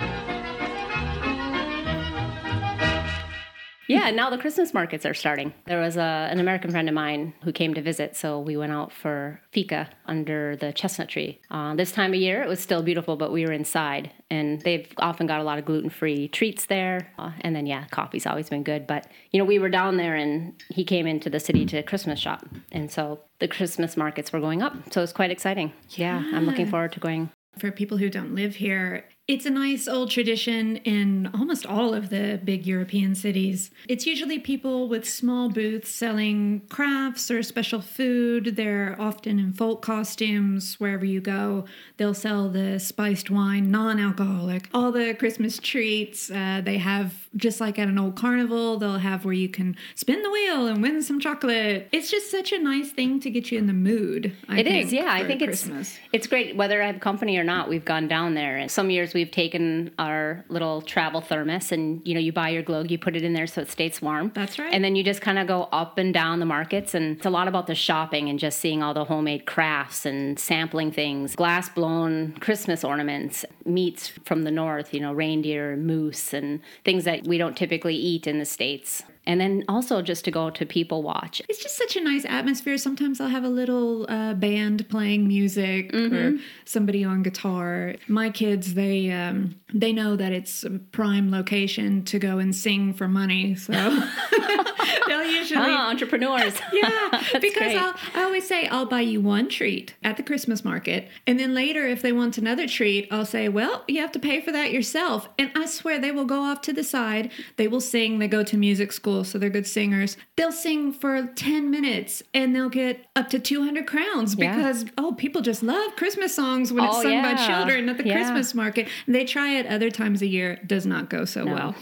Yeah, 3.90 4.12
now 4.12 4.30
the 4.30 4.38
Christmas 4.38 4.74
markets 4.74 5.06
are 5.06 5.14
starting. 5.14 5.54
There 5.66 5.82
was 5.82 5.98
a, 5.98 6.30
an 6.32 6.40
American 6.40 6.72
friend 6.72 6.88
of 6.88 6.96
mine 6.96 7.34
who 7.44 7.52
came 7.52 7.74
to 7.74 7.82
visit, 7.82 8.16
so 8.16 8.40
we 8.40 8.56
went 8.56 8.72
out 8.72 8.94
for 8.94 9.42
fika 9.52 9.90
under 10.06 10.56
the 10.56 10.72
chestnut 10.72 11.10
tree. 11.10 11.42
Uh, 11.52 11.76
this 11.76 11.92
time 11.92 12.14
of 12.14 12.20
year, 12.20 12.42
it 12.42 12.48
was 12.48 12.62
still 12.62 12.82
beautiful, 12.82 13.18
but 13.18 13.34
we 13.34 13.46
were 13.46 13.52
inside, 13.52 14.10
and 14.32 14.62
they've 14.62 14.88
often 15.00 15.28
got 15.28 15.42
a 15.42 15.44
lot 15.44 15.60
of 15.60 15.66
gluten 15.66 15.90
free 15.90 16.30
treats 16.30 16.66
there. 16.68 17.12
Uh, 17.20 17.32
and 17.42 17.54
then, 17.54 17.66
yeah, 17.66 17.86
coffee's 17.92 18.26
always 18.26 18.50
been 18.50 18.64
good. 18.64 18.88
But, 18.88 19.06
you 19.32 19.38
know, 19.38 19.46
we 19.46 19.60
were 19.60 19.70
down 19.70 19.98
there, 19.98 20.16
and 20.16 20.54
he 20.70 20.86
came 20.86 21.06
into 21.06 21.30
the 21.30 21.42
city 21.42 21.66
to 21.66 21.84
Christmas 21.84 22.20
shop. 22.20 22.46
And 22.72 22.90
so 22.90 23.20
the 23.40 23.50
Christmas 23.50 23.98
markets 23.98 24.32
were 24.32 24.40
going 24.40 24.62
up. 24.62 24.94
So 24.94 25.04
it's 25.04 25.14
quite 25.14 25.30
exciting. 25.30 25.74
Yeah, 25.90 26.24
I'm 26.34 26.46
looking 26.46 26.70
forward 26.70 26.94
to 26.94 27.02
going 27.02 27.30
For 27.58 27.72
people 27.72 27.98
who 27.98 28.10
don't 28.10 28.36
live 28.36 28.56
here, 28.56 29.10
it's 29.26 29.46
a 29.46 29.50
nice 29.50 29.88
old 29.88 30.12
tradition 30.12 30.76
in 30.78 31.30
almost 31.34 31.66
all 31.66 31.94
of 31.94 32.10
the 32.10 32.42
big 32.44 32.68
European 32.68 33.16
cities. 33.16 33.72
It's 33.88 34.06
usually 34.06 34.38
people 34.38 34.90
with 34.90 35.08
small 35.08 35.48
booths 35.50 35.90
selling 35.90 36.62
crafts 36.68 37.32
or 37.32 37.42
special 37.42 37.80
food. 37.80 38.58
They're 38.58 38.98
often 39.00 39.40
in 39.40 39.54
folk 39.54 39.82
costumes 39.82 40.78
wherever 40.78 41.06
you 41.06 41.22
go. 41.22 41.64
They'll 41.96 42.14
sell 42.14 42.50
the 42.50 42.80
spiced 42.80 43.30
wine, 43.30 43.72
non 43.72 43.98
alcoholic, 43.98 44.68
all 44.74 44.92
the 44.92 45.14
Christmas 45.14 45.58
treats. 45.58 46.30
Uh, 46.30 46.62
they 46.62 46.78
have, 46.80 47.14
just 47.38 47.62
like 47.62 47.80
at 47.80 47.88
an 47.88 47.98
old 47.98 48.18
carnival, 48.18 48.78
they'll 48.78 48.98
have 48.98 49.24
where 49.24 49.34
you 49.34 49.48
can 49.48 49.78
spin 49.96 50.22
the 50.22 50.30
wheel 50.32 50.68
and 50.68 50.82
win 50.82 51.02
some 51.02 51.22
chocolate. 51.22 51.88
It's 51.94 52.12
just 52.12 52.30
such 52.30 52.52
a 52.52 52.60
nice 52.60 52.92
thing 52.92 53.22
to 53.22 53.30
get 53.30 53.54
you 53.54 53.58
in 53.58 53.68
the 53.68 53.74
mood. 53.74 54.36
I 54.50 54.60
It 54.60 54.68
is, 54.68 54.90
think, 54.90 55.02
yeah. 55.02 55.14
I 55.14 55.26
think 55.26 55.42
Christmas. 55.42 55.92
it's 56.12 56.24
it's 56.24 56.28
great 56.28 56.58
whether 56.58 56.84
I 56.84 56.88
have 56.88 57.00
company 57.00 57.38
or 57.38 57.46
not. 57.46 57.70
We've 57.70 57.86
gone 57.86 58.10
down 58.10 58.34
there, 58.34 58.58
and 58.58 58.70
some 58.70 58.90
years 58.90 59.13
we've 59.14 59.32
taken 59.32 59.94
our 60.00 60.46
little 60.50 60.82
travel 60.82 61.22
thermos, 61.22 61.72
and 61.72 62.02
you 62.06 62.14
know, 62.14 62.20
you 62.20 62.32
buy 62.32 62.50
your 62.50 62.64
glögg, 62.64 62.90
you 62.90 62.98
put 62.98 63.16
it 63.16 63.24
in 63.24 63.34
there 63.34 63.48
so 63.48 63.62
it 63.62 63.70
stays 63.70 64.02
warm. 64.02 64.32
That's 64.34 64.60
right. 64.60 64.74
And 64.74 64.84
then 64.84 64.96
you 64.96 65.04
just 65.04 65.22
kind 65.22 65.40
of 65.40 65.48
go 65.48 65.70
up 65.72 65.98
and 65.98 66.14
down 66.14 66.40
the 66.40 66.46
markets, 66.46 66.94
and 66.94 67.18
it's 67.18 67.26
a 67.26 67.30
lot 67.30 67.48
about 67.48 67.68
the 67.68 67.76
shopping 67.76 68.30
and 68.30 68.40
just 68.40 68.60
seeing 68.60 68.84
all 68.84 68.94
the 68.94 69.06
homemade 69.06 69.46
crafts 69.46 70.06
and 70.06 70.40
sampling 70.40 70.92
things, 70.92 71.36
glass 71.36 71.70
blown 71.70 72.34
Christmas 72.40 72.84
ornaments, 72.84 73.46
meats 73.66 74.08
from 74.26 74.44
the 74.44 74.52
north, 74.52 74.94
you 74.94 75.00
know, 75.00 75.14
reindeer, 75.14 75.76
moose, 75.78 76.34
and 76.34 76.60
things 76.84 77.04
that 77.06 77.28
we 77.28 77.38
don't 77.38 77.56
typically 77.58 77.96
eat 77.96 78.28
in 78.28 78.40
the 78.40 78.46
states. 78.46 79.04
And 79.26 79.40
then 79.40 79.64
also 79.68 80.02
just 80.02 80.26
to 80.26 80.32
go 80.32 80.50
to 80.50 80.66
people 80.66 81.02
watch. 81.04 81.42
It's 81.48 81.62
just 81.62 81.78
such 81.78 81.96
a 81.96 82.02
nice 82.02 82.26
atmosphere. 82.26 82.78
Sometimes 82.78 83.22
I'll 83.22 83.30
have 83.30 83.44
a 83.44 83.50
little 83.50 84.06
uh, 84.10 84.34
band 84.34 84.90
playing 84.90 85.28
music 85.28 85.94
or 85.94 86.38
somebody 86.66 87.04
on 87.04 87.24
guitar. 87.24 87.96
My 88.08 88.30
kids, 88.30 88.74
they 88.74 89.12
um, 89.12 89.56
they 89.74 89.92
know 89.94 90.16
that 90.16 90.32
it's 90.32 90.64
a 90.64 90.72
prime 90.72 91.32
location 91.32 92.04
to 92.06 92.20
go 92.20 92.38
and 92.40 92.56
sing 92.56 92.94
for 92.94 93.08
money, 93.08 93.56
so 93.56 93.74
they'll 95.08 95.26
usually. 95.26 95.62
Ah, 95.62 95.90
entrepreneurs. 95.90 96.56
Yeah, 96.74 97.24
because. 97.42 97.76
I'll, 97.76 97.94
I 98.16 98.24
always 98.24 98.48
say 98.48 98.68
I'll 98.68 98.86
buy 98.86 99.02
you 99.02 99.22
one 99.22 99.48
treat 99.48 99.96
at 100.04 100.18
the 100.18 100.24
Christmas 100.24 100.66
market, 100.66 101.08
and 101.28 101.40
then 101.40 101.54
later, 101.54 101.86
if 101.88 102.02
they 102.02 102.12
want 102.12 102.38
another 102.38 102.68
treat, 102.68 103.08
I'll 103.12 103.26
say, 103.26 103.48
"Well, 103.48 103.84
you 103.88 104.02
have 104.02 104.12
to 104.14 104.20
pay 104.20 104.42
for 104.42 104.52
that 104.52 104.72
yourself." 104.72 105.30
And 105.38 105.52
I 105.56 105.66
swear 105.66 106.00
they 106.00 106.12
will 106.12 106.26
go 106.26 106.42
off 106.42 106.62
to 106.62 106.74
the 106.74 106.84
side. 106.84 107.32
They 107.58 107.68
will 107.68 107.82
sing. 107.82 108.20
They 108.20 108.28
go 108.28 108.44
to 108.44 108.58
music 108.58 108.92
school, 108.92 109.13
so 109.22 109.38
they're 109.38 109.50
good 109.52 109.68
singers. 109.68 110.18
They'll 110.38 110.52
sing 110.52 110.92
for 110.94 111.28
ten 111.36 111.70
minutes, 111.70 112.24
and 112.34 112.56
they'll 112.56 112.70
get 112.70 113.06
up 113.16 113.30
to 113.30 113.40
two 113.40 113.64
hundred 113.64 113.86
crowns 113.86 114.34
Yeah. 114.36 114.56
because 114.56 114.86
oh, 114.98 115.12
people 115.14 115.42
just 115.42 115.62
love 115.62 115.96
Christmas 115.96 116.34
songs 116.34 116.74
when 116.74 116.86
it's 116.86 116.96
Oh, 116.98 117.04
sung 117.04 117.22
by 117.22 117.36
children 117.36 117.90
at 117.90 117.98
the 117.98 118.08
Yeah. 118.08 118.16
Christmas 118.16 118.56
market. 118.56 118.88
They 119.08 119.26
try 119.26 119.58
it 119.60 119.68
other 119.68 119.92
times 119.92 120.22
a 120.22 120.28
year, 120.28 120.60
does 120.66 120.86
not 120.88 121.10
go 121.10 121.26
so 121.26 121.46
well. 121.46 121.76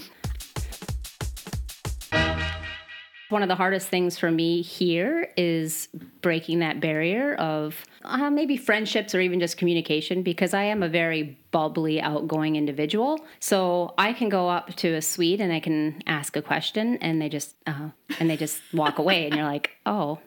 One 3.32 3.44
of 3.44 3.50
the 3.50 3.56
hardest 3.56 3.88
things 3.88 4.18
for 4.18 4.30
me 4.30 4.62
here 4.62 5.32
is 5.38 5.88
breaking 6.22 6.60
that 6.60 6.80
barrier 6.80 7.36
of 7.36 7.86
uh, 8.04 8.30
maybe 8.30 8.58
friendships 8.58 9.16
or 9.16 9.22
even 9.22 9.40
just 9.40 9.58
communication 9.58 10.22
because 10.22 10.54
I 10.54 10.64
am 10.64 10.84
a 10.84 10.90
very 10.90 11.38
bubbly, 11.52 12.02
outgoing 12.02 12.56
individual. 12.56 13.26
So 13.40 13.94
I 13.98 14.14
can 14.14 14.30
go 14.30 14.50
up 14.50 14.76
to 14.78 14.96
a 14.96 15.02
suite 15.02 15.40
and 15.40 15.54
I 15.54 15.60
can 15.60 16.02
ask 16.08 16.36
a 16.36 16.42
question 16.42 16.98
and 16.98 17.22
they 17.22 17.30
just 17.30 17.56
uh, 17.66 17.90
and 18.20 18.30
they 18.30 18.38
just 18.38 18.62
walk 18.74 19.00
away 19.00 19.26
and 19.26 19.36
you're 19.36 19.46
like, 19.46 19.72
oh, 19.86 20.20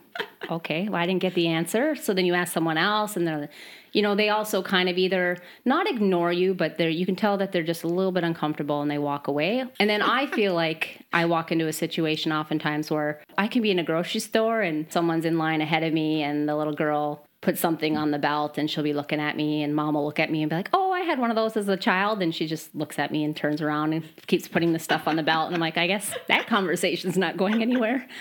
okay, 0.51 0.89
well 0.89 1.01
I 1.01 1.07
didn't 1.07 1.23
get 1.23 1.35
the 1.35 1.49
answer. 1.49 1.95
So 1.95 2.15
then 2.15 2.27
you 2.27 2.35
ask 2.35 2.53
someone 2.53 2.79
else 2.79 3.17
and 3.17 3.27
they're 3.27 3.49
you 3.95 4.03
know 4.03 4.15
they 4.15 4.29
also 4.29 4.63
kind 4.63 4.89
of 4.89 4.99
either 4.99 5.39
not 5.65 5.89
ignore 5.89 6.33
you 6.33 6.53
but 6.53 6.77
they're 6.77 6.91
you 6.91 7.07
can 7.07 7.17
tell 7.17 7.39
that 7.39 7.53
they're 7.53 7.63
just 7.63 7.85
a 7.85 7.89
little 7.89 8.13
bit 8.13 8.25
uncomfortable 8.25 8.83
and 8.83 8.91
they 8.91 8.99
walk 8.99 9.29
away 9.29 9.65
and 9.81 9.89
then 9.89 10.03
i 10.03 10.27
feel 10.27 10.53
like 10.65 11.01
i 11.13 11.25
walk 11.25 11.51
into 11.51 11.67
a 11.69 11.73
situation 11.73 12.33
oftentimes 12.33 12.91
where 12.91 13.23
i 13.39 13.47
can 13.47 13.63
be 13.63 13.71
in 13.71 13.79
a 13.79 13.85
grocery 13.85 14.21
store 14.21 14.61
and 14.61 14.93
someone's 14.93 15.25
in 15.25 15.39
line 15.39 15.61
ahead 15.61 15.83
of 15.83 15.93
me 15.93 16.23
and 16.23 16.49
the 16.49 16.57
little 16.57 16.75
girl 16.75 17.25
puts 17.45 17.61
something 17.61 17.97
on 17.97 18.11
the 18.11 18.19
belt 18.19 18.59
and 18.59 18.71
she'll 18.71 18.83
be 18.83 18.93
looking 18.93 19.21
at 19.21 19.37
me 19.37 19.63
and 19.63 19.77
mom 19.77 19.95
will 19.95 20.05
look 20.05 20.19
at 20.19 20.31
me 20.31 20.43
and 20.43 20.51
be 20.51 20.57
like 20.57 20.71
oh 20.73 20.91
i 20.91 21.01
had 21.01 21.19
one 21.19 21.31
of 21.31 21.37
those 21.37 21.57
as 21.57 21.69
a 21.69 21.77
child 21.77 22.23
and 22.23 22.35
she 22.35 22.47
just 22.47 22.75
looks 22.75 22.99
at 22.99 23.13
me 23.13 23.23
and 23.23 23.37
turns 23.37 23.61
around 23.61 23.93
and 23.93 24.03
keeps 24.27 24.49
putting 24.49 24.73
the 24.73 24.79
stuff 24.79 25.07
on 25.07 25.17
the 25.17 25.23
belt 25.23 25.47
and 25.47 25.55
i'm 25.55 25.61
like 25.61 25.77
i 25.77 25.87
guess 25.87 26.13
that 26.27 26.47
conversation's 26.47 27.17
not 27.17 27.37
going 27.37 27.63
anywhere 27.63 28.07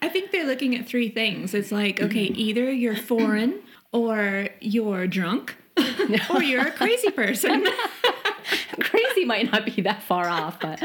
I 0.00 0.08
think 0.08 0.30
they're 0.30 0.46
looking 0.46 0.76
at 0.76 0.86
three 0.86 1.08
things. 1.08 1.54
It's 1.54 1.72
like, 1.72 2.00
okay, 2.00 2.28
mm-hmm. 2.28 2.40
either 2.40 2.70
you're 2.70 2.96
foreign 2.96 3.60
or 3.92 4.48
you're 4.60 5.06
drunk 5.06 5.56
or 6.30 6.42
you're 6.42 6.66
a 6.66 6.72
crazy 6.72 7.10
person. 7.10 7.66
might 9.24 9.50
not 9.50 9.64
be 9.64 9.82
that 9.82 10.02
far 10.02 10.28
off, 10.28 10.60
but 10.60 10.82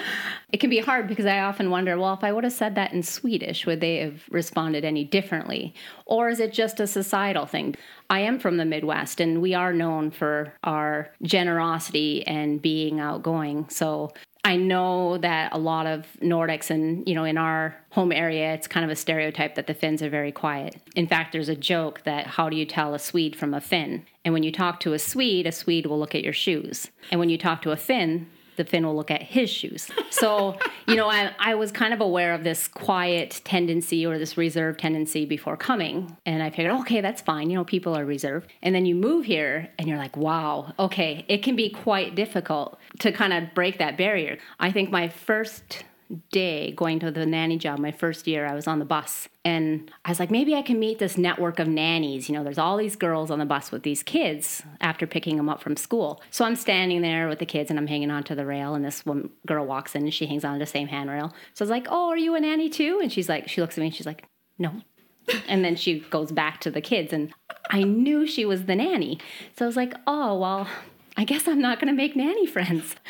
it 0.51 0.59
can 0.59 0.69
be 0.69 0.79
hard 0.79 1.07
because 1.07 1.25
I 1.25 1.39
often 1.39 1.69
wonder, 1.69 1.97
well, 1.97 2.13
if 2.13 2.23
I 2.23 2.31
would 2.31 2.43
have 2.43 2.53
said 2.53 2.75
that 2.75 2.93
in 2.93 3.03
Swedish, 3.03 3.65
would 3.65 3.81
they 3.81 3.97
have 3.97 4.23
responded 4.29 4.85
any 4.85 5.03
differently? 5.03 5.73
Or 6.05 6.29
is 6.29 6.39
it 6.39 6.53
just 6.53 6.79
a 6.79 6.87
societal 6.87 7.45
thing? 7.45 7.75
I 8.09 8.19
am 8.19 8.39
from 8.39 8.57
the 8.57 8.65
Midwest 8.65 9.19
and 9.19 9.41
we 9.41 9.53
are 9.53 9.73
known 9.73 10.11
for 10.11 10.53
our 10.63 11.09
generosity 11.21 12.25
and 12.27 12.61
being 12.61 12.99
outgoing. 12.99 13.67
So 13.69 14.13
I 14.45 14.57
know 14.57 15.17
that 15.19 15.53
a 15.53 15.57
lot 15.57 15.87
of 15.87 16.05
Nordics 16.21 16.69
and, 16.69 17.07
you 17.07 17.15
know, 17.15 17.23
in 17.23 17.37
our 17.37 17.77
home 17.91 18.11
area, 18.11 18.53
it's 18.53 18.67
kind 18.67 18.83
of 18.83 18.91
a 18.91 18.95
stereotype 18.95 19.55
that 19.55 19.67
the 19.67 19.73
Finns 19.73 20.01
are 20.01 20.09
very 20.09 20.33
quiet. 20.33 20.81
In 20.95 21.07
fact, 21.07 21.31
there's 21.31 21.47
a 21.47 21.55
joke 21.55 22.01
that 22.03 22.27
how 22.27 22.49
do 22.49 22.57
you 22.57 22.65
tell 22.65 22.93
a 22.93 22.99
Swede 22.99 23.37
from 23.37 23.53
a 23.53 23.61
Finn? 23.61 24.05
And 24.25 24.33
when 24.33 24.43
you 24.43 24.51
talk 24.51 24.81
to 24.81 24.91
a 24.91 24.99
Swede, 24.99 25.47
a 25.47 25.51
Swede 25.53 25.85
will 25.85 25.97
look 25.97 26.13
at 26.13 26.23
your 26.23 26.33
shoes. 26.33 26.89
And 27.09 27.21
when 27.21 27.29
you 27.29 27.37
talk 27.37 27.61
to 27.61 27.71
a 27.71 27.77
Finn, 27.77 28.27
the 28.55 28.65
Finn 28.65 28.85
will 28.85 28.95
look 28.95 29.11
at 29.11 29.21
his 29.21 29.49
shoes. 29.49 29.89
So, 30.09 30.57
you 30.87 30.95
know, 30.95 31.09
I, 31.09 31.31
I 31.39 31.55
was 31.55 31.71
kind 31.71 31.93
of 31.93 32.01
aware 32.01 32.33
of 32.33 32.43
this 32.43 32.67
quiet 32.67 33.41
tendency 33.43 34.05
or 34.05 34.17
this 34.17 34.37
reserved 34.37 34.79
tendency 34.79 35.25
before 35.25 35.57
coming. 35.57 36.15
And 36.25 36.41
I 36.43 36.49
figured, 36.49 36.73
okay, 36.81 37.01
that's 37.01 37.21
fine. 37.21 37.49
You 37.49 37.57
know, 37.57 37.63
people 37.63 37.95
are 37.97 38.05
reserved. 38.05 38.51
And 38.61 38.73
then 38.73 38.85
you 38.85 38.95
move 38.95 39.25
here 39.25 39.69
and 39.77 39.87
you're 39.87 39.97
like, 39.97 40.15
wow, 40.17 40.73
okay, 40.79 41.25
it 41.27 41.39
can 41.43 41.55
be 41.55 41.69
quite 41.69 42.15
difficult 42.15 42.77
to 42.99 43.11
kind 43.11 43.33
of 43.33 43.53
break 43.53 43.79
that 43.79 43.97
barrier. 43.97 44.37
I 44.59 44.71
think 44.71 44.91
my 44.91 45.09
first 45.09 45.83
day 46.31 46.71
going 46.71 46.99
to 46.99 47.11
the 47.11 47.25
nanny 47.25 47.57
job 47.57 47.79
my 47.79 47.91
first 47.91 48.27
year 48.27 48.45
i 48.45 48.53
was 48.53 48.67
on 48.67 48.79
the 48.79 48.85
bus. 48.85 49.27
And 49.45 49.91
i 50.05 50.09
was 50.09 50.19
like 50.19 50.31
maybe 50.31 50.55
i 50.55 50.61
can 50.61 50.79
meet 50.79 50.99
this 50.99 51.17
network 51.17 51.59
of 51.59 51.67
nannies. 51.67 52.29
You 52.29 52.35
know 52.35 52.43
there's 52.43 52.57
all 52.57 52.77
these 52.77 52.95
girls 52.95 53.31
on 53.31 53.39
the 53.39 53.45
bus 53.45 53.71
with 53.71 53.83
these 53.83 54.03
kids 54.03 54.63
after 54.81 55.05
picking 55.05 55.37
them 55.37 55.49
up 55.49 55.61
from 55.61 55.75
school. 55.75 56.21
So 56.31 56.45
i'm 56.45 56.55
standing 56.55 57.01
there 57.01 57.27
with 57.27 57.39
the 57.39 57.45
kids 57.45 57.69
and 57.69 57.79
i'm 57.79 57.87
hanging 57.87 58.11
onto 58.11 58.35
the 58.35 58.45
rail 58.45 58.75
and 58.75 58.83
this 58.83 59.05
one 59.05 59.29
girl 59.45 59.65
walks 59.65 59.95
in 59.95 60.03
and 60.03 60.13
she 60.13 60.25
hangs 60.25 60.45
on 60.45 60.53
to 60.53 60.59
the 60.59 60.65
same 60.65 60.87
handrail. 60.87 61.33
So 61.53 61.63
i 61.63 61.65
was 61.65 61.69
like 61.69 61.87
oh 61.89 62.09
are 62.09 62.17
you 62.17 62.35
a 62.35 62.39
nanny 62.39 62.69
too? 62.69 62.99
And 63.01 63.11
she's 63.11 63.29
like 63.29 63.49
she 63.49 63.61
looks 63.61 63.77
at 63.77 63.81
me 63.81 63.87
and 63.87 63.95
she's 63.95 64.07
like 64.07 64.23
no. 64.57 64.81
And 65.47 65.63
then 65.63 65.77
she 65.77 65.99
goes 65.99 66.31
back 66.31 66.59
to 66.61 66.71
the 66.71 66.81
kids 66.81 67.13
and 67.13 67.33
i 67.69 67.83
knew 67.83 68.27
she 68.27 68.45
was 68.45 68.65
the 68.65 68.75
nanny. 68.75 69.19
So 69.57 69.65
i 69.65 69.67
was 69.67 69.77
like 69.77 69.93
oh 70.07 70.37
well 70.37 70.67
I 71.15 71.25
guess 71.25 71.47
I'm 71.47 71.61
not 71.61 71.79
going 71.79 71.89
to 71.89 71.93
make 71.93 72.15
nanny 72.15 72.47
friends. 72.47 72.95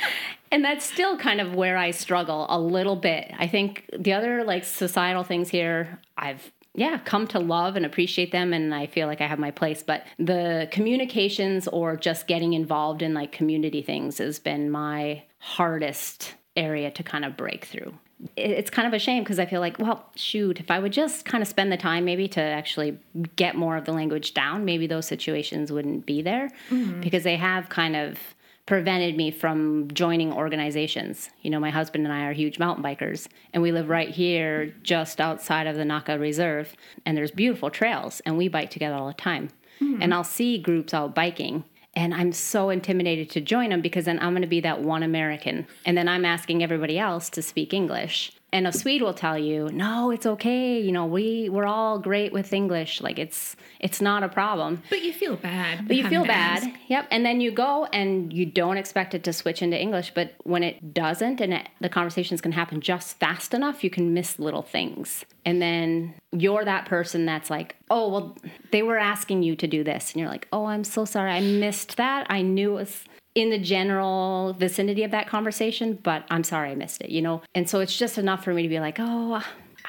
And 0.53 0.63
that's 0.63 0.86
still 0.86 1.17
kind 1.17 1.41
of 1.41 1.55
where 1.55 1.77
I 1.77 1.89
struggle 1.89 2.45
a 2.48 2.60
little 2.60 2.95
bit. 2.95 3.33
I 3.39 3.48
think 3.48 3.89
the 3.98 4.13
other 4.13 4.43
like 4.43 4.63
societal 4.63 5.24
things 5.24 5.50
here, 5.50 6.00
I've 6.15 6.51
yeah, 6.75 7.00
come 7.00 7.25
to 7.27 7.39
love 7.39 7.75
and 7.75 7.86
appreciate 7.86 8.31
them 8.31 8.53
and 8.53 8.74
I 8.74 8.86
feel 8.86 9.07
like 9.07 9.19
I 9.19 9.27
have 9.27 9.39
my 9.39 9.50
place, 9.50 9.83
but 9.83 10.05
the 10.19 10.67
communications 10.72 11.67
or 11.67 11.95
just 11.95 12.27
getting 12.27 12.53
involved 12.53 13.01
in 13.01 13.15
like 13.15 13.31
community 13.31 13.81
things 13.81 14.19
has 14.19 14.38
been 14.38 14.69
my 14.69 15.24
hardest 15.39 16.36
area 16.55 16.91
to 16.91 17.03
kind 17.03 17.25
of 17.25 17.36
break 17.36 17.65
through. 17.65 17.93
It's 18.38 18.69
kind 18.69 18.88
of 18.88 18.93
a 18.93 19.00
shame 19.00 19.24
because 19.24 19.39
I 19.39 19.45
feel 19.45 19.60
like, 19.60 19.79
well, 19.79 20.07
shoot, 20.15 20.60
if 20.60 20.69
I 20.72 20.79
would 20.79 20.93
just 20.93 21.25
kind 21.25 21.41
of 21.41 21.48
spend 21.48 21.72
the 21.72 21.77
time 21.77 22.05
maybe 22.05 22.27
to 22.29 22.41
actually 22.41 23.00
get 23.36 23.55
more 23.55 23.75
of 23.75 23.86
the 23.86 23.91
language 23.91 24.33
down, 24.36 24.65
maybe 24.65 24.88
those 24.88 25.07
situations 25.07 25.72
wouldn't 25.72 26.05
be 26.05 26.22
there 26.22 26.50
mm-hmm. 26.69 27.01
because 27.01 27.24
they 27.24 27.38
have 27.38 27.69
kind 27.69 27.95
of 27.95 28.19
prevented 28.65 29.17
me 29.17 29.29
from 29.29 29.89
joining 29.93 30.32
organizations. 30.32 31.29
You 31.41 31.50
know, 31.50 31.60
my 31.60 31.70
husband 31.70 32.05
and 32.05 32.13
I 32.13 32.25
are 32.25 32.34
huge 32.34 32.60
mountain 32.60 32.84
bikers, 32.84 33.27
and 33.53 33.62
we 33.62 33.72
live 33.72 33.89
right 33.89 34.10
here 34.10 34.74
just 34.84 35.20
outside 35.20 35.67
of 35.67 35.75
the 35.75 35.84
Nacka 35.84 36.20
Reserve, 36.20 36.75
and 37.05 37.17
there's 37.17 37.32
beautiful 37.32 37.70
trails, 37.70 38.22
and 38.25 38.38
we 38.38 38.48
bike 38.48 38.70
together 38.70 38.96
all 38.96 39.08
the 39.08 39.13
time. 39.13 39.50
Hmm. 39.79 40.01
And 40.01 40.13
I'll 40.13 40.24
see 40.24 40.58
groups 40.58 40.93
out 40.93 41.13
biking, 41.13 41.65
and 41.93 42.13
I'm 42.13 42.32
so 42.32 42.70
intimidated 42.70 43.29
to 43.32 43.41
join 43.41 43.70
them 43.70 43.82
because 43.82 44.05
then 44.05 44.20
I'm 44.20 44.32
going 44.32 44.41
to 44.43 44.48
be 44.48 44.62
that 44.62 44.82
one 44.82 45.03
American, 45.03 45.67
and 45.86 45.98
then 45.98 46.08
I'm 46.08 46.25
asking 46.25 46.63
everybody 46.63 46.98
else 46.98 47.29
to 47.32 47.41
speak 47.41 47.74
English. 47.74 48.32
And 48.53 48.67
a 48.67 48.72
Swede 48.72 49.01
will 49.01 49.15
tell 49.15 49.38
you, 49.38 49.69
no, 49.74 50.12
it's 50.12 50.27
okay. 50.27 50.79
You 50.79 50.91
know, 50.91 51.07
we 51.07 51.50
we're 51.50 51.65
all 51.65 51.98
great 51.98 52.31
with 52.31 52.53
English. 52.53 53.01
Like 53.01 53.17
it's 53.17 53.55
it's 53.79 54.00
not 54.00 54.22
a 54.22 54.29
problem. 54.29 54.83
But 54.91 55.01
you 55.01 55.12
feel 55.12 55.36
bad. 55.36 55.88
But 55.88 55.98
you 55.98 56.07
feel 56.07 56.24
bad. 56.24 56.63
ask. 56.63 56.69
Yep. 56.88 57.07
And 57.10 57.25
then 57.25 57.41
you 57.41 57.51
go 57.51 57.86
and 57.86 58.31
you 58.31 58.45
don't 58.45 58.77
expect 58.77 59.15
it 59.15 59.24
to 59.24 59.33
switch 59.33 59.63
into 59.63 59.81
English. 59.81 60.13
But 60.13 60.36
when 60.43 60.62
it 60.62 60.93
doesn't 60.93 61.41
and 61.41 61.51
it, 61.51 61.67
the 61.81 61.89
conversations 61.89 62.41
can 62.41 62.51
happen 62.51 62.79
just 62.79 63.17
fast 63.19 63.55
enough, 63.55 63.83
you 63.83 63.89
can 63.89 64.13
miss 64.13 64.38
little 64.38 64.62
things. 64.62 65.25
And 65.45 65.60
then 65.60 66.13
you're 66.31 66.63
that 66.63 66.86
person 66.86 67.25
that's 67.25 67.50
like, 67.50 67.75
oh, 67.89 68.10
well, 68.10 68.38
they 68.72 68.83
were 68.83 69.00
asking 69.00 69.41
you 69.41 69.55
to 69.55 69.67
do 69.67 69.83
this. 69.83 70.13
And 70.13 70.22
you're 70.22 70.29
like, 70.29 70.48
oh, 70.53 70.65
I'm 70.65 70.83
so 70.83 71.05
sorry. 71.05 71.31
I 71.31 71.41
missed 71.41 71.98
that. 71.98 72.27
I 72.29 72.43
knew 72.43 72.77
it 72.77 72.81
was 72.81 73.03
in 73.35 73.49
the 73.49 73.57
general 73.57 74.53
vicinity 74.53 75.03
of 75.03 75.11
that 75.11 75.27
conversation, 75.27 75.99
but 76.03 76.23
I'm 76.29 76.43
sorry 76.43 76.71
I 76.71 76.75
missed 76.75 77.01
it, 77.01 77.09
you 77.09 77.21
know? 77.21 77.41
And 77.55 77.69
so 77.69 77.79
it's 77.79 77.97
just 77.97 78.17
enough 78.17 78.43
for 78.43 78.53
me 78.53 78.61
to 78.61 78.69
be 78.69 78.79
like, 78.79 78.97
oh, 78.99 79.41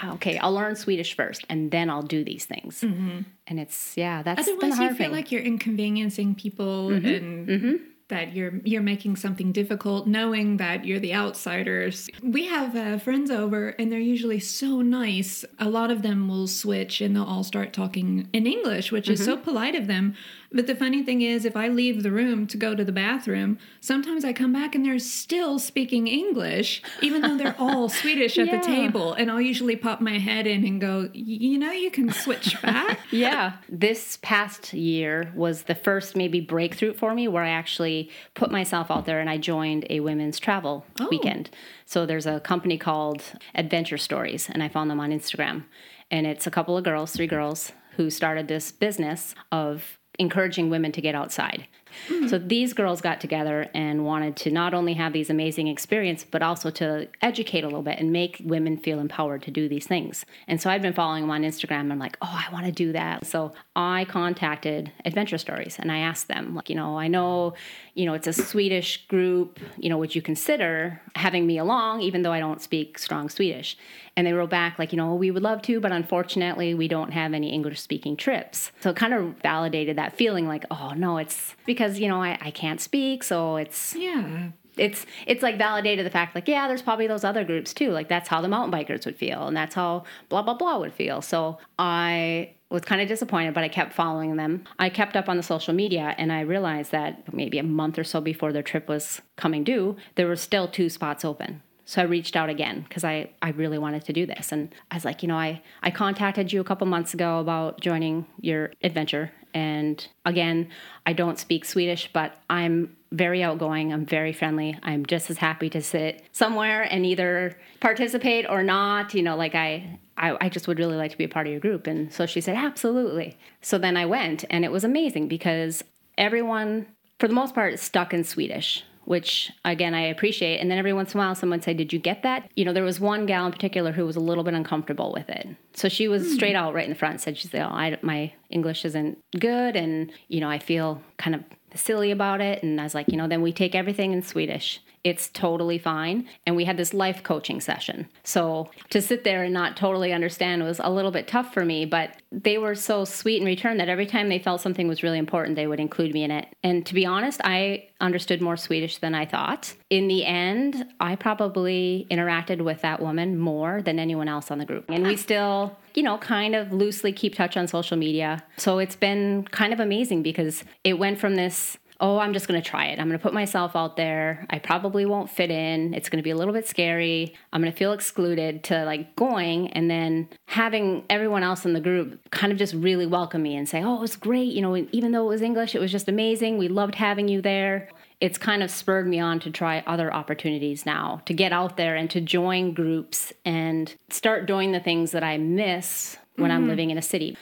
ah, 0.02 0.12
okay, 0.14 0.38
I'll 0.38 0.52
learn 0.54 0.76
Swedish 0.76 1.14
first 1.14 1.44
and 1.50 1.70
then 1.70 1.90
I'll 1.90 2.02
do 2.02 2.24
these 2.24 2.46
things. 2.46 2.80
Mm-hmm. 2.80 3.20
And 3.46 3.60
it's, 3.60 3.96
yeah, 3.96 4.22
that's 4.22 4.46
been 4.46 4.54
a 4.54 4.56
Otherwise, 4.56 4.78
hard 4.78 4.90
you 4.90 4.96
feel 4.96 5.06
thing. 5.06 5.12
like 5.14 5.30
you're 5.30 5.42
inconveniencing 5.42 6.34
people 6.36 6.88
mm-hmm. 6.88 7.06
and 7.06 7.48
mm-hmm. 7.48 7.74
that 8.08 8.34
you're 8.34 8.60
you're 8.64 8.82
making 8.82 9.16
something 9.16 9.52
difficult, 9.52 10.06
knowing 10.06 10.56
that 10.56 10.86
you're 10.86 10.98
the 10.98 11.12
outsiders. 11.14 12.08
We 12.22 12.46
have 12.46 12.74
uh, 12.74 12.98
friends 12.98 13.30
over, 13.30 13.70
and 13.70 13.92
they're 13.92 13.98
usually 14.00 14.40
so 14.40 14.80
nice. 14.80 15.44
A 15.58 15.68
lot 15.68 15.90
of 15.90 16.00
them 16.00 16.28
will 16.28 16.46
switch, 16.46 17.02
and 17.02 17.14
they'll 17.14 17.24
all 17.24 17.44
start 17.44 17.74
talking 17.74 18.28
in 18.32 18.46
English, 18.46 18.90
which 18.90 19.10
is 19.10 19.22
so 19.22 19.36
polite 19.36 19.74
of 19.74 19.86
them. 19.86 20.14
But 20.54 20.68
the 20.68 20.74
funny 20.76 21.02
thing 21.02 21.20
is, 21.20 21.44
if 21.44 21.56
I 21.56 21.66
leave 21.68 22.04
the 22.04 22.12
room 22.12 22.46
to 22.46 22.56
go 22.56 22.74
to 22.76 22.84
the 22.84 22.92
bathroom, 22.92 23.58
sometimes 23.80 24.24
I 24.24 24.32
come 24.32 24.52
back 24.52 24.74
and 24.76 24.86
they're 24.86 25.00
still 25.00 25.58
speaking 25.58 26.06
English, 26.06 26.80
even 27.02 27.22
though 27.22 27.36
they're 27.36 27.56
all 27.58 27.88
Swedish 28.00 28.38
at 28.38 28.46
Yeah. 28.46 28.58
the 28.60 28.64
table. 28.66 29.12
And 29.14 29.30
I'll 29.30 29.40
usually 29.40 29.74
pop 29.74 30.00
my 30.00 30.18
head 30.18 30.46
in 30.46 30.64
and 30.64 30.80
go, 30.80 31.10
"You 31.12 31.58
know, 31.58 31.72
you 31.72 31.90
can 31.90 32.12
switch 32.12 32.60
back." 32.62 33.00
yeah. 33.10 33.54
This 33.68 34.18
past 34.22 34.72
year 34.72 35.32
was 35.34 35.64
the 35.64 35.74
first 35.74 36.14
maybe 36.16 36.40
breakthrough 36.40 36.94
for 36.94 37.14
me 37.14 37.26
where 37.26 37.42
I 37.42 37.48
actually 37.50 38.10
put 38.34 38.50
myself 38.52 38.90
out 38.90 39.06
there 39.06 39.18
and 39.20 39.28
I 39.28 39.38
joined 39.38 39.86
a 39.90 40.00
women's 40.00 40.38
travel 40.38 40.86
Oh. 41.00 41.08
weekend. 41.10 41.50
So 41.84 42.06
there's 42.06 42.26
a 42.26 42.38
company 42.40 42.78
called 42.78 43.22
Adventure 43.56 43.98
Stories 43.98 44.48
and 44.48 44.62
I 44.62 44.68
found 44.68 44.88
them 44.90 45.00
on 45.00 45.10
Instagram. 45.10 45.64
And 46.12 46.26
it's 46.28 46.46
a 46.46 46.50
couple 46.50 46.76
of 46.78 46.84
girls, 46.84 47.10
three 47.12 47.26
girls, 47.26 47.72
who 47.96 48.08
started 48.10 48.46
this 48.46 48.70
business 48.70 49.34
of 49.50 49.98
encouraging 50.18 50.70
women 50.70 50.92
to 50.92 51.00
get 51.00 51.14
outside. 51.14 51.66
Hmm. 52.08 52.28
So 52.28 52.38
these 52.38 52.72
girls 52.72 53.00
got 53.00 53.20
together 53.20 53.68
and 53.74 54.04
wanted 54.04 54.36
to 54.36 54.50
not 54.50 54.74
only 54.74 54.94
have 54.94 55.12
these 55.12 55.30
amazing 55.30 55.68
experiences, 55.68 56.26
but 56.30 56.42
also 56.42 56.70
to 56.70 57.08
educate 57.22 57.64
a 57.64 57.66
little 57.66 57.82
bit 57.82 57.98
and 57.98 58.12
make 58.12 58.40
women 58.44 58.76
feel 58.76 58.98
empowered 58.98 59.42
to 59.42 59.50
do 59.50 59.68
these 59.68 59.86
things. 59.86 60.24
And 60.46 60.60
so 60.60 60.70
I've 60.70 60.82
been 60.82 60.92
following 60.92 61.22
them 61.22 61.30
on 61.30 61.42
Instagram. 61.42 61.80
And 61.80 61.92
I'm 61.92 61.98
like, 61.98 62.16
oh, 62.22 62.42
I 62.48 62.52
want 62.52 62.66
to 62.66 62.72
do 62.72 62.92
that. 62.92 63.26
So 63.26 63.52
I 63.76 64.06
contacted 64.06 64.92
Adventure 65.04 65.38
Stories 65.38 65.76
and 65.78 65.90
I 65.92 65.98
asked 65.98 66.28
them, 66.28 66.54
like, 66.54 66.68
you 66.68 66.76
know, 66.76 66.98
I 66.98 67.08
know, 67.08 67.54
you 67.94 68.06
know, 68.06 68.14
it's 68.14 68.26
a 68.26 68.32
Swedish 68.32 69.06
group. 69.06 69.60
You 69.76 69.88
know, 69.90 69.98
would 69.98 70.14
you 70.14 70.22
consider 70.22 71.00
having 71.14 71.46
me 71.46 71.58
along, 71.58 72.00
even 72.00 72.22
though 72.22 72.32
I 72.32 72.40
don't 72.40 72.60
speak 72.62 72.98
strong 72.98 73.28
Swedish? 73.28 73.76
And 74.16 74.24
they 74.24 74.32
wrote 74.32 74.50
back, 74.50 74.78
like, 74.78 74.92
you 74.92 74.96
know, 74.96 75.14
we 75.16 75.32
would 75.32 75.42
love 75.42 75.60
to, 75.62 75.80
but 75.80 75.90
unfortunately, 75.90 76.72
we 76.72 76.86
don't 76.86 77.10
have 77.10 77.34
any 77.34 77.52
English 77.52 77.80
speaking 77.80 78.16
trips. 78.16 78.70
So 78.80 78.90
it 78.90 78.96
kind 78.96 79.12
of 79.12 79.34
validated 79.42 79.96
that 79.96 80.16
feeling 80.16 80.46
like, 80.46 80.64
oh, 80.70 80.92
no, 80.96 81.18
it's 81.18 81.56
because, 81.66 81.83
you 81.92 82.08
know, 82.08 82.22
I, 82.22 82.38
I 82.40 82.50
can't 82.50 82.80
speak. 82.80 83.22
So 83.22 83.56
it's, 83.56 83.94
yeah. 83.94 84.50
it's, 84.76 85.06
it's 85.26 85.42
like 85.42 85.58
validated 85.58 86.04
the 86.04 86.10
fact, 86.10 86.34
like, 86.34 86.48
yeah, 86.48 86.68
there's 86.68 86.82
probably 86.82 87.06
those 87.06 87.24
other 87.24 87.44
groups 87.44 87.74
too. 87.74 87.90
Like, 87.90 88.08
that's 88.08 88.28
how 88.28 88.40
the 88.40 88.48
mountain 88.48 88.72
bikers 88.78 89.06
would 89.06 89.16
feel. 89.16 89.46
And 89.46 89.56
that's 89.56 89.74
how 89.74 90.04
blah, 90.28 90.42
blah, 90.42 90.54
blah 90.54 90.78
would 90.78 90.94
feel. 90.94 91.22
So 91.22 91.58
I 91.78 92.54
was 92.70 92.82
kind 92.82 93.00
of 93.00 93.06
disappointed, 93.06 93.54
but 93.54 93.62
I 93.62 93.68
kept 93.68 93.92
following 93.92 94.36
them. 94.36 94.64
I 94.78 94.88
kept 94.88 95.16
up 95.16 95.28
on 95.28 95.36
the 95.36 95.42
social 95.42 95.74
media 95.74 96.14
and 96.18 96.32
I 96.32 96.40
realized 96.40 96.90
that 96.90 97.32
maybe 97.32 97.58
a 97.58 97.62
month 97.62 97.98
or 97.98 98.04
so 98.04 98.20
before 98.20 98.52
their 98.52 98.62
trip 98.62 98.88
was 98.88 99.20
coming 99.36 99.62
due, 99.62 99.96
there 100.16 100.26
were 100.26 100.36
still 100.36 100.66
two 100.66 100.88
spots 100.88 101.24
open. 101.24 101.62
So 101.86 102.00
I 102.00 102.06
reached 102.06 102.34
out 102.34 102.48
again 102.48 102.84
because 102.88 103.04
I, 103.04 103.30
I 103.42 103.50
really 103.50 103.78
wanted 103.78 104.06
to 104.06 104.12
do 104.12 104.26
this. 104.26 104.52
And 104.52 104.74
I 104.90 104.96
was 104.96 105.04
like, 105.04 105.22
you 105.22 105.28
know, 105.28 105.36
I, 105.36 105.62
I 105.82 105.90
contacted 105.90 106.52
you 106.52 106.60
a 106.60 106.64
couple 106.64 106.86
months 106.86 107.12
ago 107.14 107.38
about 107.40 107.80
joining 107.80 108.26
your 108.40 108.72
adventure. 108.82 109.30
And 109.54 110.06
again, 110.26 110.68
I 111.06 111.12
don't 111.12 111.38
speak 111.38 111.64
Swedish, 111.64 112.10
but 112.12 112.36
I'm 112.50 112.96
very 113.12 113.42
outgoing. 113.42 113.92
I'm 113.92 114.04
very 114.04 114.32
friendly. 114.32 114.76
I'm 114.82 115.06
just 115.06 115.30
as 115.30 115.38
happy 115.38 115.70
to 115.70 115.80
sit 115.80 116.24
somewhere 116.32 116.82
and 116.82 117.06
either 117.06 117.56
participate 117.80 118.46
or 118.48 118.64
not. 118.64 119.14
You 119.14 119.22
know, 119.22 119.36
like 119.36 119.54
I, 119.54 119.98
I, 120.16 120.36
I 120.40 120.48
just 120.48 120.66
would 120.66 120.78
really 120.78 120.96
like 120.96 121.12
to 121.12 121.18
be 121.18 121.24
a 121.24 121.28
part 121.28 121.46
of 121.46 121.52
your 121.52 121.60
group. 121.60 121.86
And 121.86 122.12
so 122.12 122.26
she 122.26 122.40
said, 122.40 122.56
absolutely. 122.56 123.38
So 123.62 123.78
then 123.78 123.96
I 123.96 124.06
went, 124.06 124.44
and 124.50 124.64
it 124.64 124.72
was 124.72 124.82
amazing 124.82 125.28
because 125.28 125.84
everyone, 126.18 126.86
for 127.20 127.28
the 127.28 127.34
most 127.34 127.54
part, 127.54 127.72
is 127.74 127.80
stuck 127.80 128.12
in 128.12 128.24
Swedish. 128.24 128.84
Which 129.04 129.52
again 129.64 129.94
I 129.94 130.02
appreciate, 130.02 130.58
and 130.58 130.70
then 130.70 130.78
every 130.78 130.92
once 130.92 131.14
in 131.14 131.20
a 131.20 131.22
while 131.22 131.34
someone 131.34 131.58
would 131.58 131.64
say, 131.64 131.74
"Did 131.74 131.92
you 131.92 131.98
get 131.98 132.22
that?" 132.22 132.50
You 132.54 132.64
know, 132.64 132.72
there 132.72 132.84
was 132.84 133.00
one 133.00 133.26
gal 133.26 133.46
in 133.46 133.52
particular 133.52 133.92
who 133.92 134.06
was 134.06 134.16
a 134.16 134.20
little 134.20 134.44
bit 134.44 134.54
uncomfortable 134.54 135.12
with 135.12 135.28
it, 135.28 135.48
so 135.74 135.88
she 135.88 136.08
was 136.08 136.26
hmm. 136.26 136.34
straight 136.34 136.56
out 136.56 136.74
right 136.74 136.84
in 136.84 136.90
the 136.90 136.96
front. 136.96 137.20
Said, 137.20 137.36
"She 137.36 137.48
said, 137.48 137.62
oh, 137.62 137.68
I, 137.68 137.98
my 138.02 138.32
English 138.50 138.84
isn't 138.84 139.18
good, 139.38 139.76
and 139.76 140.12
you 140.28 140.40
know, 140.40 140.48
I 140.48 140.58
feel 140.58 141.02
kind 141.16 141.34
of 141.34 141.44
silly 141.74 142.10
about 142.10 142.40
it." 142.40 142.62
And 142.62 142.80
I 142.80 142.84
was 142.84 142.94
like, 142.94 143.08
"You 143.08 143.16
know, 143.16 143.28
then 143.28 143.42
we 143.42 143.52
take 143.52 143.74
everything 143.74 144.12
in 144.12 144.22
Swedish. 144.22 144.80
It's 145.04 145.28
totally 145.28 145.78
fine." 145.78 146.26
And 146.46 146.56
we 146.56 146.64
had 146.64 146.76
this 146.76 146.92
life 146.92 147.22
coaching 147.22 147.60
session, 147.60 148.08
so 148.24 148.70
to 148.90 149.00
sit 149.00 149.22
there 149.22 149.44
and 149.44 149.54
not 149.54 149.76
totally 149.76 150.12
understand 150.12 150.64
was 150.64 150.80
a 150.82 150.90
little 150.90 151.10
bit 151.10 151.28
tough 151.28 151.54
for 151.54 151.64
me. 151.64 151.84
But 151.84 152.16
they 152.32 152.58
were 152.58 152.74
so 152.74 153.04
sweet 153.04 153.40
in 153.40 153.46
return 153.46 153.76
that 153.76 153.88
every 153.88 154.06
time 154.06 154.28
they 154.28 154.38
felt 154.38 154.60
something 154.60 154.88
was 154.88 155.02
really 155.02 155.18
important, 155.18 155.56
they 155.56 155.66
would 155.66 155.80
include 155.80 156.12
me 156.12 156.24
in 156.24 156.30
it. 156.30 156.48
And 156.62 156.84
to 156.86 156.94
be 156.94 157.06
honest, 157.06 157.40
I 157.44 157.88
understood 158.00 158.40
more 158.40 158.56
Swedish 158.56 158.98
than 158.98 159.14
I 159.14 159.24
thought. 159.24 159.74
In 159.88 160.08
the 160.08 160.24
end, 160.24 160.84
I 161.00 161.14
probably 161.16 162.06
interacted 162.10 162.62
with 162.62 162.82
that 162.82 163.00
woman 163.00 163.38
more 163.38 163.82
than 163.82 163.98
anyone 163.98 164.28
else 164.28 164.50
on 164.50 164.58
the 164.58 164.64
group. 164.64 164.86
And 164.88 165.06
we 165.06 165.16
still, 165.16 165.76
you 165.94 166.02
know, 166.02 166.18
kind 166.18 166.54
of 166.54 166.72
loosely 166.72 167.12
keep 167.12 167.34
touch 167.34 167.56
on 167.56 167.68
social 167.68 167.96
media. 167.96 168.42
So 168.56 168.78
it's 168.78 168.96
been 168.96 169.44
kind 169.50 169.72
of 169.72 169.80
amazing 169.80 170.22
because 170.22 170.64
it 170.82 170.98
went 170.98 171.18
from 171.18 171.36
this 171.36 171.78
oh, 172.00 172.18
I'm 172.18 172.32
just 172.32 172.48
going 172.48 172.60
to 172.60 172.68
try 172.68 172.86
it. 172.86 172.98
I'm 172.98 173.08
going 173.08 173.18
to 173.18 173.22
put 173.22 173.32
myself 173.32 173.76
out 173.76 173.96
there. 173.96 174.46
I 174.50 174.58
probably 174.58 175.06
won't 175.06 175.30
fit 175.30 175.50
in. 175.50 175.94
It's 175.94 176.08
going 176.08 176.18
to 176.18 176.22
be 176.22 176.30
a 176.30 176.36
little 176.36 176.52
bit 176.52 176.66
scary. 176.66 177.34
I'm 177.52 177.60
going 177.60 177.72
to 177.72 177.78
feel 177.78 177.92
excluded 177.92 178.64
to 178.64 178.84
like 178.84 179.14
going 179.16 179.68
and 179.72 179.90
then 179.90 180.28
having 180.46 181.04
everyone 181.08 181.42
else 181.42 181.64
in 181.64 181.72
the 181.72 181.80
group 181.80 182.30
kind 182.30 182.52
of 182.52 182.58
just 182.58 182.74
really 182.74 183.06
welcome 183.06 183.42
me 183.42 183.56
and 183.56 183.68
say, 183.68 183.82
oh, 183.82 183.96
it 183.96 184.00
was 184.00 184.16
great. 184.16 184.52
You 184.52 184.62
know, 184.62 184.76
even 184.92 185.12
though 185.12 185.24
it 185.24 185.28
was 185.28 185.42
English, 185.42 185.74
it 185.74 185.80
was 185.80 185.92
just 185.92 186.08
amazing. 186.08 186.58
We 186.58 186.68
loved 186.68 186.96
having 186.96 187.28
you 187.28 187.40
there. 187.40 187.88
It's 188.20 188.38
kind 188.38 188.62
of 188.62 188.70
spurred 188.70 189.06
me 189.06 189.20
on 189.20 189.40
to 189.40 189.50
try 189.50 189.82
other 189.86 190.12
opportunities 190.12 190.86
now, 190.86 191.22
to 191.26 191.34
get 191.34 191.52
out 191.52 191.76
there 191.76 191.94
and 191.94 192.10
to 192.10 192.20
join 192.20 192.72
groups 192.72 193.32
and 193.44 193.94
start 194.08 194.46
doing 194.46 194.72
the 194.72 194.80
things 194.80 195.10
that 195.12 195.22
I 195.22 195.36
miss 195.36 196.16
when 196.36 196.50
I'm 196.50 196.62
mm-hmm. 196.62 196.70
living 196.70 196.90
in 196.90 196.98
a 196.98 197.02
city. 197.02 197.36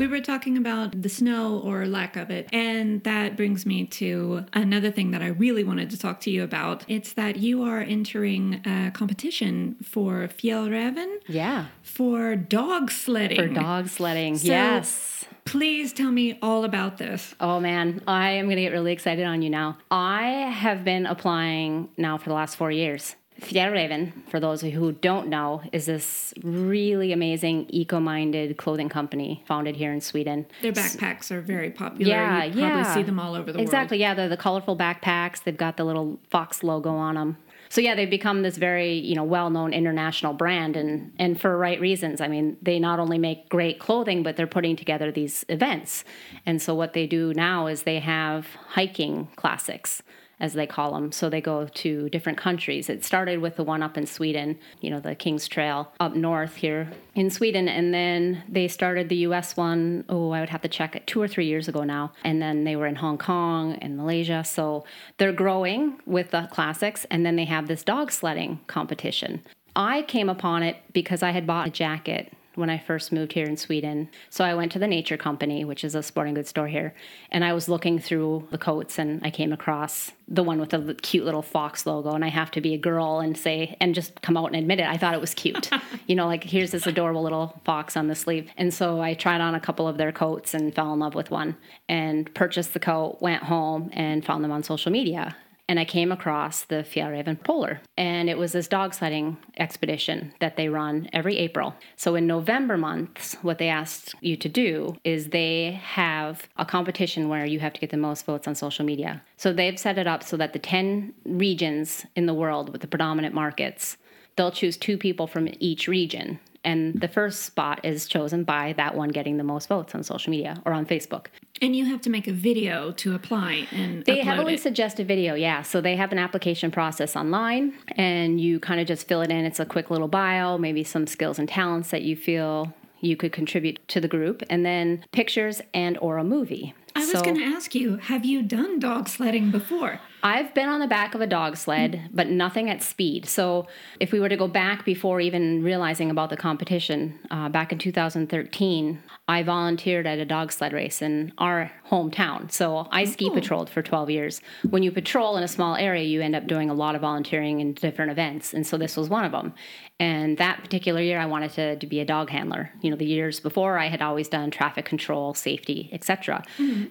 We 0.00 0.06
were 0.06 0.20
talking 0.22 0.56
about 0.56 1.02
the 1.02 1.10
snow 1.10 1.58
or 1.58 1.84
lack 1.86 2.16
of 2.16 2.30
it, 2.30 2.48
and 2.54 3.04
that 3.04 3.36
brings 3.36 3.66
me 3.66 3.84
to 4.00 4.46
another 4.54 4.90
thing 4.90 5.10
that 5.10 5.20
I 5.20 5.26
really 5.26 5.62
wanted 5.62 5.90
to 5.90 5.98
talk 5.98 6.20
to 6.22 6.30
you 6.30 6.42
about. 6.42 6.86
It's 6.88 7.12
that 7.12 7.36
you 7.36 7.62
are 7.64 7.80
entering 7.80 8.62
a 8.64 8.90
competition 8.92 9.76
for 9.82 10.26
Fjällräven 10.28 11.18
Yeah. 11.28 11.66
for 11.82 12.34
dog 12.34 12.90
sledding. 12.90 13.36
For 13.36 13.48
dog 13.48 13.88
sledding. 13.88 14.38
So- 14.38 14.46
yes. 14.48 15.26
Please 15.44 15.92
tell 15.92 16.10
me 16.12 16.38
all 16.40 16.64
about 16.64 16.96
this. 16.96 17.34
Oh 17.38 17.60
man, 17.60 18.00
I 18.06 18.30
am 18.30 18.46
going 18.46 18.56
to 18.56 18.62
get 18.62 18.72
really 18.72 18.92
excited 18.92 19.26
on 19.26 19.42
you 19.42 19.50
now. 19.50 19.76
I 19.90 20.22
have 20.64 20.82
been 20.84 21.04
applying 21.04 21.88
now 21.98 22.16
for 22.16 22.30
the 22.30 22.34
last 22.34 22.56
four 22.56 22.70
years. 22.70 23.16
Fjällräven, 23.40 24.12
for 24.28 24.38
those 24.40 24.60
who 24.62 24.92
don't 24.92 25.28
know, 25.28 25.62
is 25.72 25.86
this 25.86 26.34
really 26.42 27.12
amazing 27.12 27.66
eco-minded 27.70 28.56
clothing 28.56 28.88
company 28.88 29.42
founded 29.46 29.76
here 29.76 29.92
in 29.92 30.00
Sweden. 30.00 30.46
Their 30.62 30.72
backpacks 30.72 31.30
are 31.30 31.40
very 31.40 31.70
popular. 31.70 32.10
Yeah, 32.10 32.44
you 32.44 32.52
probably 32.52 32.60
yeah. 32.60 32.94
see 32.94 33.02
them 33.02 33.18
all 33.18 33.34
over 33.34 33.52
the 33.52 33.58
Exactly. 33.60 33.62
world. 33.62 33.68
Exactly. 33.68 33.98
Yeah, 33.98 34.14
they're 34.14 34.28
the 34.28 34.36
colorful 34.36 34.76
backpacks. 34.76 35.42
They've 35.42 35.56
got 35.56 35.76
the 35.76 35.84
little 35.84 36.20
fox 36.30 36.62
logo 36.62 36.90
on 36.90 37.14
them. 37.14 37.36
So 37.70 37.80
yeah, 37.80 37.94
they've 37.94 38.10
become 38.10 38.42
this 38.42 38.56
very 38.56 38.94
you 38.94 39.14
know 39.14 39.22
well-known 39.22 39.72
international 39.72 40.32
brand, 40.32 40.76
and 40.76 41.12
and 41.20 41.40
for 41.40 41.56
right 41.56 41.80
reasons. 41.80 42.20
I 42.20 42.26
mean, 42.26 42.56
they 42.60 42.80
not 42.80 42.98
only 42.98 43.16
make 43.16 43.48
great 43.48 43.78
clothing, 43.78 44.24
but 44.24 44.36
they're 44.36 44.48
putting 44.48 44.74
together 44.74 45.12
these 45.12 45.44
events. 45.48 46.04
And 46.44 46.60
so 46.60 46.74
what 46.74 46.94
they 46.94 47.06
do 47.06 47.32
now 47.34 47.68
is 47.68 47.84
they 47.84 48.00
have 48.00 48.48
hiking 48.70 49.28
classics. 49.36 50.02
As 50.40 50.54
they 50.54 50.66
call 50.66 50.94
them. 50.94 51.12
So 51.12 51.28
they 51.28 51.40
go 51.40 51.66
to 51.66 52.08
different 52.08 52.38
countries. 52.38 52.88
It 52.88 53.04
started 53.04 53.40
with 53.40 53.56
the 53.56 53.64
one 53.64 53.82
up 53.82 53.96
in 53.96 54.06
Sweden, 54.06 54.58
you 54.80 54.90
know, 54.90 55.00
the 55.00 55.14
King's 55.14 55.46
Trail 55.46 55.92
up 56.00 56.14
north 56.14 56.56
here 56.56 56.90
in 57.14 57.30
Sweden. 57.30 57.68
And 57.68 57.92
then 57.92 58.42
they 58.48 58.66
started 58.66 59.08
the 59.08 59.16
US 59.16 59.56
one, 59.56 60.04
oh, 60.08 60.30
I 60.30 60.40
would 60.40 60.48
have 60.48 60.62
to 60.62 60.68
check 60.68 60.96
it, 60.96 61.06
two 61.06 61.20
or 61.20 61.28
three 61.28 61.46
years 61.46 61.68
ago 61.68 61.84
now. 61.84 62.12
And 62.24 62.40
then 62.40 62.64
they 62.64 62.76
were 62.76 62.86
in 62.86 62.96
Hong 62.96 63.18
Kong 63.18 63.74
and 63.74 63.96
Malaysia. 63.96 64.42
So 64.44 64.84
they're 65.18 65.32
growing 65.32 66.00
with 66.06 66.30
the 66.30 66.48
classics. 66.50 67.06
And 67.10 67.24
then 67.24 67.36
they 67.36 67.44
have 67.44 67.68
this 67.68 67.84
dog 67.84 68.10
sledding 68.10 68.60
competition. 68.66 69.42
I 69.76 70.02
came 70.02 70.28
upon 70.28 70.62
it 70.62 70.78
because 70.92 71.22
I 71.22 71.30
had 71.30 71.46
bought 71.46 71.68
a 71.68 71.70
jacket 71.70 72.32
when 72.54 72.70
I 72.70 72.78
first 72.78 73.12
moved 73.12 73.32
here 73.32 73.46
in 73.46 73.56
Sweden. 73.56 74.08
So 74.28 74.44
I 74.44 74.54
went 74.54 74.72
to 74.72 74.78
the 74.78 74.86
Nature 74.86 75.16
Company, 75.16 75.64
which 75.64 75.84
is 75.84 75.94
a 75.94 76.02
sporting 76.02 76.34
goods 76.34 76.50
store 76.50 76.68
here, 76.68 76.94
and 77.30 77.44
I 77.44 77.52
was 77.52 77.68
looking 77.68 77.98
through 77.98 78.48
the 78.50 78.58
coats 78.58 78.98
and 78.98 79.20
I 79.24 79.30
came 79.30 79.52
across 79.52 80.12
the 80.28 80.44
one 80.44 80.60
with 80.60 80.70
the 80.70 80.94
cute 80.94 81.24
little 81.24 81.42
fox 81.42 81.86
logo. 81.86 82.12
And 82.12 82.24
I 82.24 82.28
have 82.28 82.50
to 82.52 82.60
be 82.60 82.74
a 82.74 82.78
girl 82.78 83.18
and 83.18 83.36
say, 83.36 83.76
and 83.80 83.94
just 83.94 84.22
come 84.22 84.36
out 84.36 84.46
and 84.46 84.56
admit 84.56 84.78
it. 84.78 84.86
I 84.86 84.96
thought 84.96 85.14
it 85.14 85.20
was 85.20 85.34
cute. 85.34 85.70
you 86.06 86.14
know, 86.14 86.26
like 86.26 86.44
here's 86.44 86.70
this 86.70 86.86
adorable 86.86 87.22
little 87.22 87.60
fox 87.64 87.96
on 87.96 88.06
the 88.06 88.14
sleeve. 88.14 88.48
And 88.56 88.72
so 88.72 89.00
I 89.00 89.14
tried 89.14 89.40
on 89.40 89.54
a 89.54 89.60
couple 89.60 89.88
of 89.88 89.96
their 89.96 90.12
coats 90.12 90.54
and 90.54 90.74
fell 90.74 90.92
in 90.92 91.00
love 91.00 91.14
with 91.14 91.30
one 91.30 91.56
and 91.88 92.32
purchased 92.34 92.74
the 92.74 92.80
coat, 92.80 93.18
went 93.20 93.42
home 93.42 93.90
and 93.92 94.24
found 94.24 94.44
them 94.44 94.52
on 94.52 94.62
social 94.62 94.92
media 94.92 95.36
and 95.70 95.78
I 95.78 95.84
came 95.84 96.10
across 96.10 96.64
the 96.64 96.82
Fjällräven 96.82 97.44
Polar. 97.44 97.80
And 97.96 98.28
it 98.28 98.36
was 98.36 98.50
this 98.50 98.66
dog 98.66 98.92
sledding 98.92 99.36
expedition 99.56 100.34
that 100.40 100.56
they 100.56 100.68
run 100.68 101.08
every 101.12 101.38
April. 101.38 101.76
So 101.94 102.16
in 102.16 102.26
November 102.26 102.76
months, 102.76 103.36
what 103.42 103.58
they 103.58 103.68
asked 103.68 104.16
you 104.20 104.36
to 104.36 104.48
do 104.48 104.96
is 105.04 105.28
they 105.28 105.80
have 105.80 106.48
a 106.56 106.64
competition 106.64 107.28
where 107.28 107.46
you 107.46 107.60
have 107.60 107.72
to 107.74 107.80
get 107.80 107.90
the 107.90 107.96
most 107.96 108.26
votes 108.26 108.48
on 108.48 108.56
social 108.56 108.84
media. 108.84 109.22
So 109.36 109.52
they've 109.52 109.78
set 109.78 109.96
it 109.96 110.08
up 110.08 110.24
so 110.24 110.36
that 110.38 110.54
the 110.54 110.58
10 110.58 111.14
regions 111.24 112.04
in 112.16 112.26
the 112.26 112.34
world 112.34 112.70
with 112.70 112.80
the 112.80 112.88
predominant 112.88 113.32
markets, 113.32 113.96
they'll 114.34 114.50
choose 114.50 114.76
two 114.76 114.98
people 114.98 115.28
from 115.28 115.48
each 115.60 115.86
region 115.86 116.40
and 116.64 117.00
the 117.00 117.08
first 117.08 117.42
spot 117.42 117.80
is 117.84 118.06
chosen 118.06 118.44
by 118.44 118.74
that 118.74 118.94
one 118.94 119.08
getting 119.08 119.36
the 119.38 119.44
most 119.44 119.68
votes 119.68 119.94
on 119.94 120.02
social 120.02 120.30
media 120.30 120.60
or 120.66 120.72
on 120.72 120.84
Facebook. 120.84 121.26
And 121.62 121.76
you 121.76 121.84
have 121.86 122.00
to 122.02 122.10
make 122.10 122.26
a 122.26 122.32
video 122.32 122.92
to 122.92 123.14
apply 123.14 123.68
and 123.70 124.04
they 124.04 124.20
heavily 124.20 124.54
it. 124.54 124.60
suggest 124.60 124.98
a 124.98 125.04
video, 125.04 125.34
yeah. 125.34 125.62
So 125.62 125.80
they 125.80 125.96
have 125.96 126.10
an 126.10 126.18
application 126.18 126.70
process 126.70 127.16
online 127.16 127.74
and 127.96 128.40
you 128.40 128.58
kind 128.60 128.80
of 128.80 128.86
just 128.86 129.06
fill 129.06 129.20
it 129.20 129.30
in. 129.30 129.44
It's 129.44 129.60
a 129.60 129.66
quick 129.66 129.90
little 129.90 130.08
bio, 130.08 130.56
maybe 130.56 130.84
some 130.84 131.06
skills 131.06 131.38
and 131.38 131.48
talents 131.48 131.90
that 131.90 132.02
you 132.02 132.16
feel 132.16 132.72
you 133.00 133.16
could 133.16 133.32
contribute 133.32 133.78
to 133.88 134.00
the 134.00 134.08
group 134.08 134.42
and 134.48 134.64
then 134.64 135.04
pictures 135.12 135.60
and 135.74 135.98
or 135.98 136.18
a 136.18 136.24
movie. 136.24 136.74
I 137.00 137.04
was 137.04 137.12
So- 137.12 137.22
going 137.22 137.38
to 137.38 137.44
ask 137.44 137.74
you, 137.74 137.96
have 137.96 138.24
you 138.24 138.42
done 138.42 138.78
dog 138.78 139.08
sledding 139.08 139.50
before? 139.50 140.00
I've 140.22 140.52
been 140.52 140.68
on 140.68 140.80
the 140.80 140.86
back 140.86 141.14
of 141.14 141.22
a 141.22 141.26
dog 141.26 141.56
sled, 141.56 142.10
but 142.12 142.28
nothing 142.28 142.68
at 142.68 142.82
speed. 142.82 143.24
So, 143.24 143.66
if 144.00 144.12
we 144.12 144.20
were 144.20 144.28
to 144.28 144.36
go 144.36 144.48
back 144.48 144.84
before 144.84 145.18
even 145.18 145.62
realizing 145.62 146.10
about 146.10 146.28
the 146.28 146.36
competition, 146.36 147.18
uh, 147.30 147.48
back 147.48 147.72
in 147.72 147.78
2013, 147.78 148.98
I 149.28 149.42
volunteered 149.42 150.06
at 150.06 150.18
a 150.18 150.26
dog 150.26 150.52
sled 150.52 150.74
race 150.74 151.00
in 151.00 151.32
our 151.38 151.72
hometown. 151.90 152.52
So, 152.52 152.86
I 152.92 153.04
ski 153.04 153.28
Oh. 153.30 153.34
patrolled 153.34 153.70
for 153.70 153.80
12 153.80 154.10
years. 154.10 154.42
When 154.68 154.82
you 154.82 154.92
patrol 154.92 155.38
in 155.38 155.42
a 155.42 155.48
small 155.48 155.74
area, 155.76 156.04
you 156.04 156.20
end 156.20 156.36
up 156.36 156.46
doing 156.46 156.68
a 156.68 156.74
lot 156.74 156.94
of 156.94 157.00
volunteering 157.00 157.60
in 157.60 157.72
different 157.72 158.10
events. 158.10 158.52
And 158.52 158.66
so, 158.66 158.76
this 158.76 158.98
was 158.98 159.08
one 159.08 159.24
of 159.24 159.32
them. 159.32 159.54
And 159.98 160.36
that 160.38 160.62
particular 160.62 161.00
year, 161.00 161.18
I 161.18 161.26
wanted 161.26 161.52
to, 161.52 161.76
to 161.76 161.86
be 161.86 162.00
a 162.00 162.04
dog 162.04 162.28
handler. 162.30 162.70
You 162.82 162.90
know, 162.90 162.96
the 162.96 163.06
years 163.06 163.40
before, 163.40 163.78
I 163.78 163.86
had 163.88 164.02
always 164.02 164.28
done 164.28 164.50
traffic 164.50 164.84
control, 164.84 165.32
safety, 165.34 165.88
etc. 165.92 166.42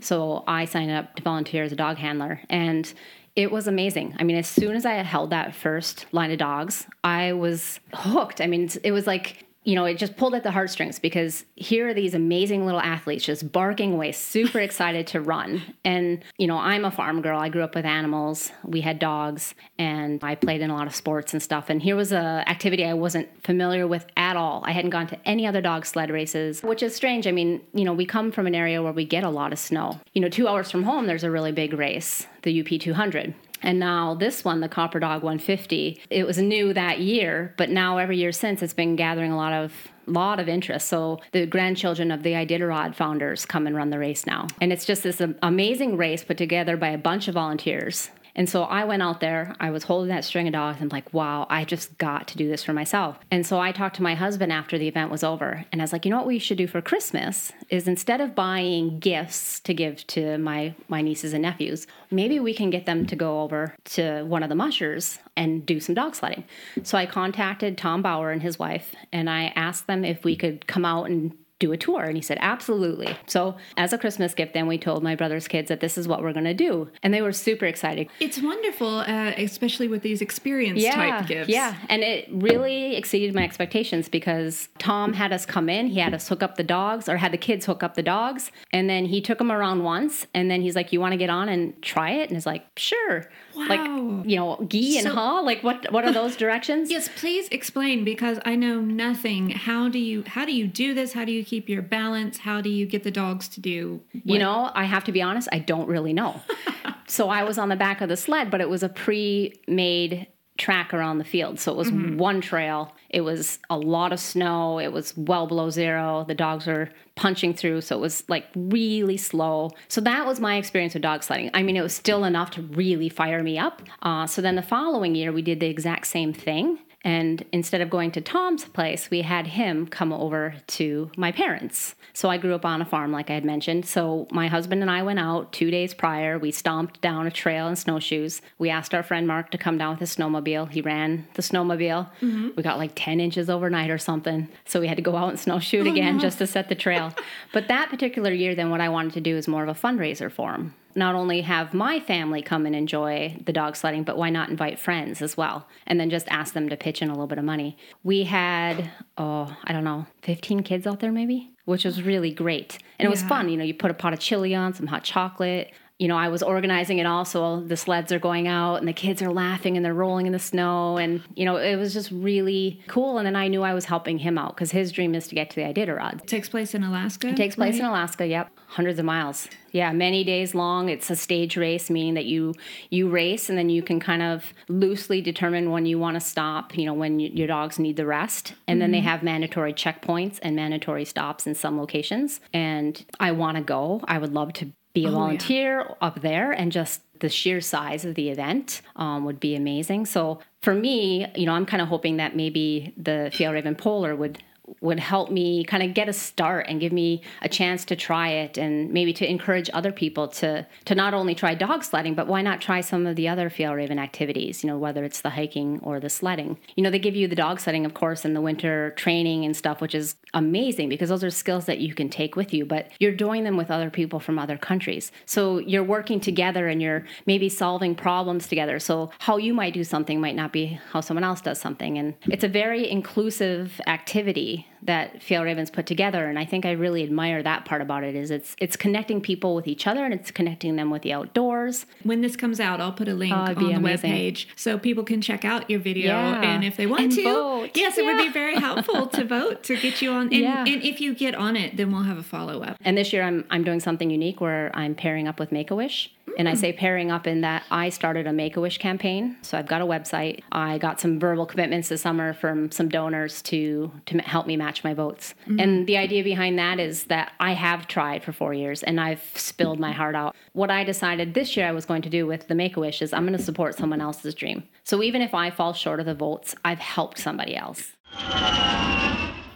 So 0.01 0.43
I 0.47 0.65
signed 0.65 0.91
up 0.91 1.15
to 1.15 1.23
volunteer 1.23 1.63
as 1.63 1.71
a 1.71 1.75
dog 1.75 1.97
handler, 1.97 2.41
and 2.49 2.91
it 3.35 3.51
was 3.51 3.67
amazing. 3.67 4.15
I 4.19 4.23
mean, 4.23 4.37
as 4.37 4.47
soon 4.47 4.75
as 4.75 4.85
I 4.85 4.93
held 4.95 5.29
that 5.29 5.55
first 5.55 6.05
line 6.11 6.31
of 6.31 6.37
dogs, 6.37 6.85
I 7.03 7.33
was 7.33 7.79
hooked. 7.93 8.41
I 8.41 8.47
mean, 8.47 8.69
it 8.83 8.91
was 8.91 9.07
like 9.07 9.45
you 9.63 9.75
know, 9.75 9.85
it 9.85 9.97
just 9.97 10.15
pulled 10.15 10.35
at 10.35 10.43
the 10.43 10.51
heartstrings 10.51 10.99
because 10.99 11.45
here 11.55 11.89
are 11.89 11.93
these 11.93 12.13
amazing 12.13 12.65
little 12.65 12.79
athletes 12.79 13.25
just 13.25 13.51
barking 13.51 13.93
away, 13.93 14.11
super 14.13 14.59
excited 14.59 15.05
to 15.07 15.21
run. 15.21 15.61
And, 15.83 16.23
you 16.37 16.47
know, 16.47 16.57
I'm 16.57 16.85
a 16.85 16.91
farm 16.91 17.21
girl. 17.21 17.39
I 17.39 17.49
grew 17.49 17.61
up 17.61 17.75
with 17.75 17.85
animals. 17.85 18.51
We 18.63 18.81
had 18.81 18.99
dogs 18.99 19.53
and 19.77 20.23
I 20.23 20.35
played 20.35 20.61
in 20.61 20.69
a 20.69 20.75
lot 20.75 20.87
of 20.87 20.95
sports 20.95 21.33
and 21.33 21.43
stuff. 21.43 21.69
And 21.69 21.81
here 21.81 21.95
was 21.95 22.13
a 22.13 22.43
activity 22.47 22.85
I 22.85 22.93
wasn't 22.93 23.27
familiar 23.43 23.85
with 23.85 24.07
at 24.15 24.37
all. 24.37 24.63
I 24.65 24.71
hadn't 24.71 24.91
gone 24.91 25.07
to 25.07 25.19
any 25.27 25.45
other 25.45 25.61
dog 25.61 25.85
sled 25.85 26.09
races, 26.09 26.61
which 26.63 26.81
is 26.81 26.95
strange. 26.95 27.27
I 27.27 27.31
mean, 27.31 27.61
you 27.73 27.83
know, 27.83 27.93
we 27.93 28.05
come 28.05 28.31
from 28.31 28.47
an 28.47 28.55
area 28.55 28.81
where 28.81 28.93
we 28.93 29.03
get 29.03 29.23
a 29.23 29.29
lot 29.29 29.51
of 29.51 29.59
snow. 29.59 29.99
You 30.13 30.21
know, 30.21 30.29
two 30.29 30.47
hours 30.47 30.71
from 30.71 30.83
home, 30.83 31.05
there's 31.05 31.25
a 31.25 31.31
really 31.31 31.51
big 31.51 31.73
race, 31.73 32.25
the 32.43 32.61
UP 32.61 32.79
200. 32.79 33.33
And 33.61 33.79
now 33.79 34.15
this 34.15 34.43
one, 34.43 34.61
the 34.61 34.69
Copper 34.69 34.99
Dog 34.99 35.23
150, 35.23 36.01
it 36.09 36.25
was 36.25 36.37
new 36.37 36.73
that 36.73 36.99
year, 36.99 37.53
but 37.57 37.69
now 37.69 37.97
every 37.97 38.17
year 38.17 38.31
since 38.31 38.61
it's 38.61 38.73
been 38.73 38.95
gathering 38.95 39.31
a 39.31 39.37
lot 39.37 39.53
of 39.53 39.73
lot 40.05 40.39
of 40.39 40.49
interest. 40.49 40.87
So 40.87 41.19
the 41.33 41.45
grandchildren 41.45 42.09
of 42.09 42.23
the 42.23 42.31
Iditarod 42.33 42.95
founders 42.95 43.45
come 43.45 43.67
and 43.67 43.75
run 43.75 43.91
the 43.91 43.99
race 43.99 44.25
now. 44.25 44.47
And 44.59 44.73
it's 44.73 44.85
just 44.85 45.03
this 45.03 45.21
amazing 45.43 45.97
race 45.97 46.23
put 46.23 46.37
together 46.37 46.77
by 46.77 46.89
a 46.89 46.97
bunch 46.97 47.27
of 47.27 47.35
volunteers. 47.35 48.09
And 48.39 48.49
so 48.49 48.63
I 48.63 48.85
went 48.85 49.03
out 49.03 49.19
there, 49.19 49.53
I 49.59 49.69
was 49.69 49.83
holding 49.83 50.07
that 50.07 50.23
string 50.23 50.47
of 50.47 50.53
dogs 50.53 50.79
and 50.79 50.89
like, 50.89 51.13
wow, 51.13 51.45
I 51.49 51.65
just 51.65 51.97
got 51.97 52.25
to 52.29 52.37
do 52.37 52.47
this 52.47 52.63
for 52.63 52.71
myself. 52.71 53.19
And 53.29 53.45
so 53.45 53.59
I 53.59 53.73
talked 53.73 53.97
to 53.97 54.01
my 54.01 54.15
husband 54.15 54.53
after 54.53 54.77
the 54.77 54.87
event 54.87 55.11
was 55.11 55.25
over 55.25 55.65
and 55.73 55.81
I 55.81 55.83
was 55.83 55.91
like, 55.91 56.05
you 56.05 56.09
know 56.09 56.15
what 56.15 56.25
we 56.25 56.39
should 56.39 56.57
do 56.57 56.65
for 56.65 56.81
Christmas 56.81 57.51
is 57.69 57.85
instead 57.85 58.21
of 58.21 58.35
buying 58.35 58.97
gifts 58.99 59.59
to 59.59 59.73
give 59.73 60.07
to 60.07 60.37
my 60.37 60.73
my 60.87 61.01
nieces 61.01 61.33
and 61.33 61.41
nephews, 61.41 61.85
maybe 62.11 62.39
we 62.39 62.53
can 62.53 62.69
get 62.69 62.85
them 62.85 63.05
to 63.07 63.15
go 63.17 63.41
over 63.41 63.75
to 63.83 64.23
one 64.23 64.41
of 64.41 64.47
the 64.47 64.55
mushers 64.55 65.19
and 65.35 65.65
do 65.65 65.81
some 65.81 65.93
dog 65.93 66.15
sledding. 66.15 66.45
So 66.83 66.97
I 66.97 67.07
contacted 67.07 67.77
Tom 67.77 68.01
Bauer 68.01 68.31
and 68.31 68.41
his 68.41 68.57
wife 68.57 68.95
and 69.11 69.29
I 69.29 69.51
asked 69.57 69.85
them 69.87 70.05
if 70.05 70.23
we 70.23 70.37
could 70.37 70.65
come 70.65 70.85
out 70.85 71.09
and 71.09 71.37
do 71.59 71.71
a 71.71 71.77
tour? 71.77 72.03
And 72.03 72.15
he 72.15 72.21
said 72.21 72.37
absolutely. 72.41 73.15
So 73.27 73.55
as 73.77 73.93
a 73.93 73.97
christmas 73.97 74.33
gift 74.33 74.53
then 74.53 74.67
we 74.67 74.77
told 74.77 75.03
my 75.03 75.15
brother's 75.15 75.47
kids 75.47 75.69
that 75.69 75.79
this 75.79 75.97
is 75.97 76.07
what 76.07 76.21
we're 76.21 76.33
going 76.33 76.45
to 76.45 76.53
do. 76.53 76.89
And 77.03 77.13
they 77.13 77.21
were 77.21 77.33
super 77.33 77.65
excited. 77.65 78.07
It's 78.19 78.41
wonderful, 78.41 78.99
uh, 78.99 79.33
especially 79.37 79.87
with 79.87 80.01
these 80.01 80.21
experience 80.21 80.83
type 80.83 81.27
gifts. 81.27 81.49
yeah, 81.49 81.75
and 81.89 82.01
it 82.01 82.27
really 82.31 82.95
exceeded 82.95 83.35
my 83.35 83.43
expectations 83.43 84.09
because 84.09 84.69
Tom 84.77 85.13
had 85.13 85.31
us 85.33 85.45
come 85.45 85.69
in, 85.69 85.87
he 85.87 85.99
had 85.99 86.13
us 86.13 86.27
hook 86.27 86.41
up 86.43 86.55
the 86.55 86.63
dogs, 86.63 87.07
or 87.09 87.17
had 87.17 87.31
the 87.31 87.37
kids 87.37 87.65
hook 87.65 87.83
up 87.83 87.95
the 87.95 88.03
dogs, 88.03 88.51
and 88.71 88.89
then 88.89 89.05
he 89.05 89.21
took 89.21 89.37
them 89.37 89.51
around 89.51 89.83
once, 89.83 90.25
and 90.33 90.49
then 90.49 90.61
he's 90.61 90.75
like, 90.75 90.93
"You 90.93 90.99
want 90.99 91.13
to 91.13 91.17
get 91.17 91.29
on 91.29 91.49
and 91.49 91.79
try 91.81 92.11
it?" 92.11 92.29
And 92.29 92.37
it's 92.37 92.45
like, 92.45 92.65
"Sure." 92.77 93.29
Like 93.67 93.85
you 94.25 94.35
know, 94.35 94.65
gee 94.67 94.97
and 94.97 95.07
So- 95.07 95.13
haw, 95.13 95.39
like 95.39 95.63
what? 95.63 95.91
What 95.91 96.05
are 96.05 96.11
those 96.11 96.35
directions? 96.43 96.89
Yes, 96.89 97.09
please 97.15 97.47
explain 97.49 98.03
because 98.03 98.39
I 98.45 98.55
know 98.55 98.79
nothing. 98.79 99.49
How 99.51 99.89
do 99.89 99.99
you 99.99 100.23
how 100.25 100.45
do 100.45 100.53
you 100.53 100.67
do 100.67 100.93
this? 100.93 101.13
How 101.13 101.25
do 101.25 101.31
you 101.31 101.43
keep 101.43 101.69
your 101.69 101.81
balance? 101.81 102.39
How 102.39 102.61
do 102.61 102.69
you 102.69 102.85
get 102.85 103.03
the 103.03 103.11
dogs 103.11 103.47
to 103.49 103.59
do 103.59 104.01
You 104.11 104.39
know, 104.39 104.71
I 104.73 104.85
have 104.85 105.03
to 105.05 105.11
be 105.11 105.21
honest, 105.21 105.47
I 105.51 105.59
don't 105.59 105.87
really 105.87 106.13
know. 106.13 106.41
so 107.07 107.29
I 107.29 107.43
was 107.43 107.57
on 107.57 107.69
the 107.69 107.75
back 107.75 108.01
of 108.01 108.09
the 108.09 108.17
sled, 108.17 108.51
but 108.51 108.61
it 108.61 108.69
was 108.69 108.83
a 108.83 108.89
pre 108.89 109.59
made 109.67 110.27
track 110.57 110.93
around 110.93 111.17
the 111.17 111.23
field. 111.23 111.59
So 111.59 111.71
it 111.71 111.77
was 111.77 111.89
mm-hmm. 111.89 112.17
one 112.17 112.41
trail. 112.41 112.93
It 113.09 113.21
was 113.21 113.59
a 113.69 113.77
lot 113.77 114.13
of 114.13 114.19
snow. 114.19 114.79
It 114.79 114.93
was 114.93 115.15
well 115.17 115.47
below 115.47 115.69
zero. 115.69 116.25
The 116.27 116.35
dogs 116.35 116.67
were 116.67 116.89
punching 117.15 117.55
through. 117.55 117.81
So 117.81 117.97
it 117.97 117.99
was 117.99 118.23
like 118.27 118.45
really 118.55 119.17
slow. 119.17 119.71
So 119.87 120.01
that 120.01 120.25
was 120.25 120.39
my 120.39 120.57
experience 120.57 120.93
with 120.93 121.03
dog 121.03 121.23
sledding. 121.23 121.49
I 121.53 121.63
mean, 121.63 121.75
it 121.75 121.81
was 121.81 121.93
still 121.93 122.23
enough 122.23 122.51
to 122.51 122.61
really 122.61 123.09
fire 123.09 123.43
me 123.43 123.57
up. 123.57 123.81
Uh, 124.01 124.27
so 124.27 124.41
then 124.41 124.55
the 124.55 124.61
following 124.61 125.15
year, 125.15 125.31
we 125.31 125.41
did 125.41 125.59
the 125.59 125.67
exact 125.67 126.07
same 126.07 126.33
thing. 126.33 126.79
And 127.03 127.45
instead 127.53 127.79
of 127.79 127.89
going 127.89 128.11
to 128.11 128.21
Tom's 128.21 128.65
place, 128.65 129.09
we 129.09 129.21
had 129.21 129.47
him 129.47 129.87
come 129.87 130.11
over 130.11 130.55
to 130.67 131.09
my 131.15 131.31
parents. 131.31 131.95
So 132.13 132.29
I 132.29 132.37
grew 132.37 132.53
up 132.55 132.65
on 132.65 132.81
a 132.81 132.85
farm, 132.85 133.11
like 133.11 133.29
I 133.29 133.35
had 133.35 133.45
mentioned. 133.45 133.85
So 133.85 134.27
my 134.31 134.47
husband 134.47 134.81
and 134.81 134.91
I 134.91 135.03
went 135.03 135.19
out 135.19 135.53
two 135.53 135.71
days 135.71 135.93
prior. 135.93 136.37
We 136.37 136.51
stomped 136.51 136.99
down 136.99 137.25
a 137.25 137.31
trail 137.31 137.67
in 137.67 137.77
snowshoes. 137.77 138.41
We 138.57 138.69
asked 138.69 138.93
our 138.93 139.03
friend 139.03 139.27
Mark 139.27 139.51
to 139.51 139.57
come 139.57 139.77
down 139.77 139.91
with 139.91 139.99
his 140.01 140.15
snowmobile. 140.15 140.71
He 140.71 140.81
ran 140.81 141.25
the 141.35 141.41
snowmobile. 141.41 142.09
Mm-hmm. 142.21 142.49
We 142.57 142.63
got 142.63 142.77
like 142.77 142.91
10 142.95 143.21
inches 143.21 143.49
overnight 143.49 143.89
or 143.89 143.97
something. 143.97 144.49
So 144.65 144.81
we 144.81 144.87
had 144.87 144.97
to 144.97 145.03
go 145.03 145.15
out 145.15 145.29
and 145.29 145.39
snowshoe 145.39 145.85
oh, 145.85 145.91
again 145.91 146.19
just 146.19 146.39
to 146.39 146.47
set 146.47 146.67
the 146.67 146.75
trail. 146.75 147.13
but 147.53 147.69
that 147.69 147.89
particular 147.89 148.33
year, 148.33 148.55
then 148.55 148.69
what 148.69 148.81
I 148.81 148.89
wanted 148.89 149.13
to 149.13 149.21
do 149.21 149.37
is 149.37 149.47
more 149.47 149.63
of 149.63 149.69
a 149.69 149.79
fundraiser 149.79 150.29
for 150.29 150.53
him 150.53 150.73
not 150.99 151.15
only 151.15 151.41
have 151.41 151.73
my 151.73 151.99
family 151.99 152.41
come 152.41 152.65
and 152.65 152.75
enjoy 152.75 153.35
the 153.43 153.53
dog 153.53 153.75
sledding, 153.75 154.03
but 154.03 154.17
why 154.17 154.29
not 154.29 154.49
invite 154.49 154.77
friends 154.77 155.21
as 155.21 155.35
well? 155.35 155.67
And 155.87 155.99
then 155.99 156.09
just 156.09 156.27
ask 156.29 156.53
them 156.53 156.69
to 156.69 156.77
pitch 156.77 157.01
in 157.01 157.09
a 157.09 157.13
little 157.13 157.27
bit 157.27 157.39
of 157.39 157.45
money. 157.45 157.77
We 158.03 158.25
had, 158.25 158.91
oh, 159.17 159.55
I 159.63 159.73
don't 159.73 159.83
know, 159.83 160.05
15 160.21 160.61
kids 160.63 160.85
out 160.85 160.99
there 160.99 161.11
maybe, 161.11 161.51
which 161.65 161.85
was 161.85 162.03
really 162.03 162.31
great. 162.31 162.77
And 162.99 163.07
it 163.07 163.09
was 163.09 163.23
fun. 163.23 163.49
You 163.49 163.57
know, 163.57 163.63
you 163.63 163.73
put 163.73 163.89
a 163.89 163.95
pot 163.95 164.13
of 164.13 164.19
chili 164.19 164.53
on, 164.53 164.73
some 164.73 164.87
hot 164.87 165.03
chocolate. 165.03 165.71
You 165.99 166.07
know, 166.07 166.15
I 166.15 166.29
was 166.29 166.41
organizing 166.41 166.99
it 166.99 167.05
all. 167.05 167.25
So 167.25 167.59
the 167.59 167.75
sleds 167.75 168.13
are 168.13 168.19
going 168.19 168.47
out 168.47 168.77
and 168.77 168.87
the 168.87 168.93
kids 168.93 169.21
are 169.21 169.31
laughing 169.31 169.75
and 169.75 169.85
they're 169.85 169.93
rolling 169.93 170.25
in 170.25 170.31
the 170.31 170.39
snow. 170.39 170.97
And, 170.97 171.21
you 171.35 171.43
know, 171.43 171.57
it 171.57 171.75
was 171.75 171.93
just 171.93 172.09
really 172.09 172.81
cool. 172.87 173.17
And 173.17 173.27
then 173.27 173.35
I 173.35 173.49
knew 173.49 173.63
I 173.63 173.73
was 173.73 173.83
helping 173.83 174.17
him 174.17 174.37
out 174.37 174.55
because 174.55 174.71
his 174.71 174.93
dream 174.93 175.13
is 175.13 175.27
to 175.27 175.35
get 175.35 175.49
to 175.51 175.55
the 175.57 175.61
Iditarod. 175.63 176.21
It 176.21 176.27
takes 176.27 176.47
place 176.47 176.73
in 176.73 176.83
Alaska. 176.83 177.27
It 177.27 177.35
takes 177.35 177.55
place 177.55 177.73
right? 177.73 177.81
in 177.81 177.85
Alaska, 177.85 178.25
yep. 178.25 178.49
Hundreds 178.67 178.97
of 178.97 179.03
miles. 179.03 179.49
Yeah, 179.73 179.91
many 179.91 180.23
days 180.23 180.55
long. 180.55 180.87
It's 180.87 181.09
a 181.09 181.17
stage 181.17 181.57
race, 181.57 181.89
meaning 181.89 182.13
that 182.13 182.25
you 182.25 182.55
you 182.89 183.09
race 183.09 183.49
and 183.49 183.57
then 183.57 183.69
you 183.69 183.83
can 183.83 183.99
kind 183.99 184.21
of 184.21 184.53
loosely 184.67 185.21
determine 185.21 185.69
when 185.69 185.85
you 185.85 185.99
want 185.99 186.15
to 186.15 186.21
stop, 186.21 186.77
you 186.77 186.85
know, 186.85 186.93
when 186.93 187.19
you, 187.19 187.29
your 187.33 187.47
dogs 187.47 187.77
need 187.77 187.97
the 187.97 188.05
rest. 188.05 188.53
And 188.67 188.81
then 188.81 188.91
they 188.91 188.99
mm-hmm. 188.99 189.07
have 189.07 189.21
mandatory 189.21 189.73
checkpoints 189.73 190.39
and 190.41 190.55
mandatory 190.55 191.05
stops 191.05 191.45
in 191.45 191.55
some 191.55 191.77
locations. 191.77 192.39
And 192.53 193.05
I 193.19 193.31
want 193.31 193.57
to 193.57 193.63
go. 193.63 194.01
I 194.05 194.17
would 194.17 194.33
love 194.33 194.53
to 194.53 194.71
be 195.01 195.05
a 195.05 195.09
Oh, 195.09 195.11
yeah. 195.11 195.17
volunteer 195.17 195.95
up 196.01 196.21
there 196.21 196.51
and 196.51 196.71
just 196.71 197.01
the 197.19 197.29
sheer 197.29 197.59
size 197.61 198.05
of 198.05 198.13
the 198.15 198.29
event 198.29 198.81
um, 198.95 199.25
would 199.25 199.39
be 199.39 199.53
amazing. 199.55 200.05
So 200.05 200.39
for 200.61 200.73
me, 200.73 201.25
you 201.35 201.45
know, 201.45 201.53
I'm 201.53 201.65
kind 201.65 201.81
of 201.81 201.87
hoping 201.89 202.17
that 202.17 202.35
maybe 202.35 202.93
the 202.97 203.29
Fjällräven 203.35 203.77
Polar 203.77 204.15
would 204.15 204.35
would 204.81 204.99
help 204.99 205.31
me 205.31 205.63
kind 205.63 205.83
of 205.83 205.93
get 205.93 206.09
a 206.09 206.13
start 206.13 206.65
and 206.67 206.79
give 206.79 206.91
me 206.91 207.21
a 207.41 207.49
chance 207.49 207.85
to 207.85 207.95
try 207.95 208.29
it 208.29 208.57
and 208.57 208.91
maybe 208.91 209.13
to 209.13 209.29
encourage 209.29 209.69
other 209.73 209.91
people 209.91 210.27
to 210.27 210.65
to 210.85 210.95
not 210.95 211.13
only 211.13 211.35
try 211.35 211.53
dog 211.53 211.83
sledding 211.83 212.15
but 212.15 212.27
why 212.27 212.41
not 212.41 212.61
try 212.61 212.81
some 212.81 213.05
of 213.05 213.15
the 213.15 213.27
other 213.27 213.49
Fjällräven 213.49 213.99
activities 213.99 214.63
you 214.63 214.67
know 214.69 214.77
whether 214.77 215.03
it's 215.03 215.21
the 215.21 215.31
hiking 215.31 215.79
or 215.83 215.99
the 215.99 216.09
sledding. 216.09 216.57
You 216.75 216.83
know 216.83 216.89
they 216.89 216.99
give 216.99 217.15
you 217.15 217.27
the 217.27 217.35
dog 217.35 217.59
sledding 217.59 217.85
of 217.85 217.93
course 217.93 218.25
in 218.25 218.33
the 218.33 218.41
winter 218.41 218.91
training 218.91 219.45
and 219.45 219.55
stuff 219.55 219.81
which 219.81 219.95
is 219.95 220.15
amazing 220.33 220.89
because 220.89 221.09
those 221.09 221.23
are 221.23 221.29
skills 221.29 221.65
that 221.65 221.79
you 221.79 221.93
can 221.93 222.09
take 222.09 222.35
with 222.35 222.53
you 222.53 222.65
but 222.65 222.91
you're 222.99 223.15
doing 223.15 223.43
them 223.43 223.57
with 223.57 223.71
other 223.71 223.89
people 223.89 224.19
from 224.19 224.39
other 224.39 224.57
countries. 224.57 225.11
So 225.25 225.59
you're 225.59 225.83
working 225.83 226.19
together 226.19 226.67
and 226.67 226.81
you're 226.81 227.05
maybe 227.25 227.49
solving 227.49 227.95
problems 227.95 228.47
together. 228.47 228.79
So 228.79 229.11
how 229.19 229.37
you 229.37 229.53
might 229.53 229.73
do 229.73 229.83
something 229.83 230.19
might 230.21 230.35
not 230.35 230.53
be 230.53 230.79
how 230.91 231.01
someone 231.01 231.23
else 231.23 231.41
does 231.41 231.59
something. 231.59 231.97
And 231.97 232.15
it's 232.23 232.43
a 232.43 232.47
very 232.47 232.89
inclusive 232.89 233.81
activity 233.87 234.58
be 234.59 234.78
that 234.83 235.19
Fjällräven's 235.21 235.69
put 235.69 235.85
together 235.85 236.27
and 236.27 236.39
I 236.39 236.45
think 236.45 236.65
I 236.65 236.71
really 236.71 237.03
admire 237.03 237.43
that 237.43 237.65
part 237.65 237.81
about 237.81 238.03
it 238.03 238.15
is 238.15 238.31
it's 238.31 238.55
it's 238.59 238.75
connecting 238.75 239.21
people 239.21 239.55
with 239.55 239.67
each 239.67 239.87
other 239.87 240.05
and 240.05 240.13
it's 240.13 240.31
connecting 240.31 240.75
them 240.75 240.89
with 240.89 241.01
the 241.01 241.13
outdoors 241.13 241.85
When 242.03 242.21
this 242.21 242.35
comes 242.35 242.59
out, 242.59 242.79
I'll 242.81 242.91
put 242.93 243.07
a 243.07 243.13
link 243.13 243.33
Oh, 243.33 243.37
on 243.39 243.55
the 243.55 243.71
amazing. 243.71 244.11
webpage 244.11 244.45
so 244.55 244.77
people 244.77 245.03
can 245.03 245.21
check 245.21 245.43
out 245.45 245.69
your 245.69 245.79
video. 245.79 246.11
Yeah. 246.13 246.41
And 246.41 246.63
if 246.63 246.77
they 246.77 246.87
want 246.87 247.01
And 247.03 247.11
to, 247.13 247.23
vote. 247.23 247.69
yes, 247.75 247.97
it 247.97 248.05
would 248.05 248.17
be 248.17 248.29
very 248.29 248.55
helpful 248.55 249.07
to 249.07 249.23
vote 249.37 249.63
to 249.63 249.75
get 249.77 250.01
you 250.01 250.11
on. 250.11 250.27
And, 250.27 250.33
Yeah. 250.33 250.65
and 250.65 250.81
if 250.83 251.01
you 251.01 251.13
get 251.13 251.35
on 251.35 251.55
it, 251.55 251.77
then 251.77 251.91
we'll 251.91 252.03
have 252.03 252.17
a 252.17 252.23
follow 252.23 252.61
up. 252.63 252.77
And 252.81 252.97
this 252.97 253.11
year 253.13 253.23
I'm 253.23 253.45
I'm 253.49 253.63
doing 253.63 253.79
something 253.79 254.09
unique 254.09 254.39
where 254.41 254.71
I'm 254.73 254.95
pairing 254.95 255.27
up 255.27 255.39
with 255.39 255.51
Make 255.51 255.71
a 255.71 255.75
Wish. 255.75 256.11
And 256.37 256.47
I 256.47 256.53
mm. 256.53 256.57
say 256.57 256.71
pairing 256.73 257.09
up 257.11 257.25
in 257.25 257.41
that 257.41 257.63
I 257.71 257.89
started 257.89 258.27
a 258.27 258.31
Make 258.31 258.55
a 258.55 258.61
Wish 258.61 258.77
campaign. 258.77 259.35
So 259.41 259.57
I've 259.57 259.67
got 259.67 259.81
a 259.81 259.85
website. 259.85 260.41
I 260.51 260.77
got 260.77 261.01
some 261.01 261.19
verbal 261.19 261.45
commitments 261.47 261.89
this 261.89 262.01
summer 262.03 262.33
from 262.33 262.71
some 262.71 262.87
donors 262.87 263.41
to 263.43 263.91
to 264.05 264.19
help 264.19 264.45
me 264.45 264.55
match 264.55 264.68
my 264.83 264.93
votes. 264.93 265.33
Mm-hmm. 265.41 265.59
And 265.59 265.87
the 265.87 265.97
idea 265.97 266.23
behind 266.23 266.57
that 266.59 266.79
is 266.79 267.05
that 267.05 267.33
I 267.39 267.53
have 267.53 267.87
tried 267.87 268.23
for 268.23 268.31
4 268.31 268.53
years 268.53 268.83
and 268.83 268.99
I've 268.99 269.23
spilled 269.35 269.79
my 269.79 269.91
heart 269.91 270.15
out. 270.15 270.35
What 270.53 270.71
I 270.71 270.83
decided 270.83 271.33
this 271.33 271.55
year 271.57 271.67
I 271.67 271.71
was 271.71 271.85
going 271.85 272.01
to 272.03 272.09
do 272.09 272.25
with 272.25 272.47
the 272.47 272.55
Make 272.55 272.77
a 272.77 272.79
Wish 272.79 273.01
is 273.01 273.13
I'm 273.13 273.25
going 273.25 273.37
to 273.37 273.43
support 273.43 273.75
someone 273.75 274.01
else's 274.01 274.35
dream. 274.35 274.63
So 274.83 275.01
even 275.03 275.21
if 275.21 275.33
I 275.33 275.49
fall 275.49 275.73
short 275.73 275.99
of 275.99 276.05
the 276.05 276.15
votes, 276.15 276.55
I've 276.63 276.79
helped 276.79 277.17
somebody 277.17 277.55
else. 277.55 277.93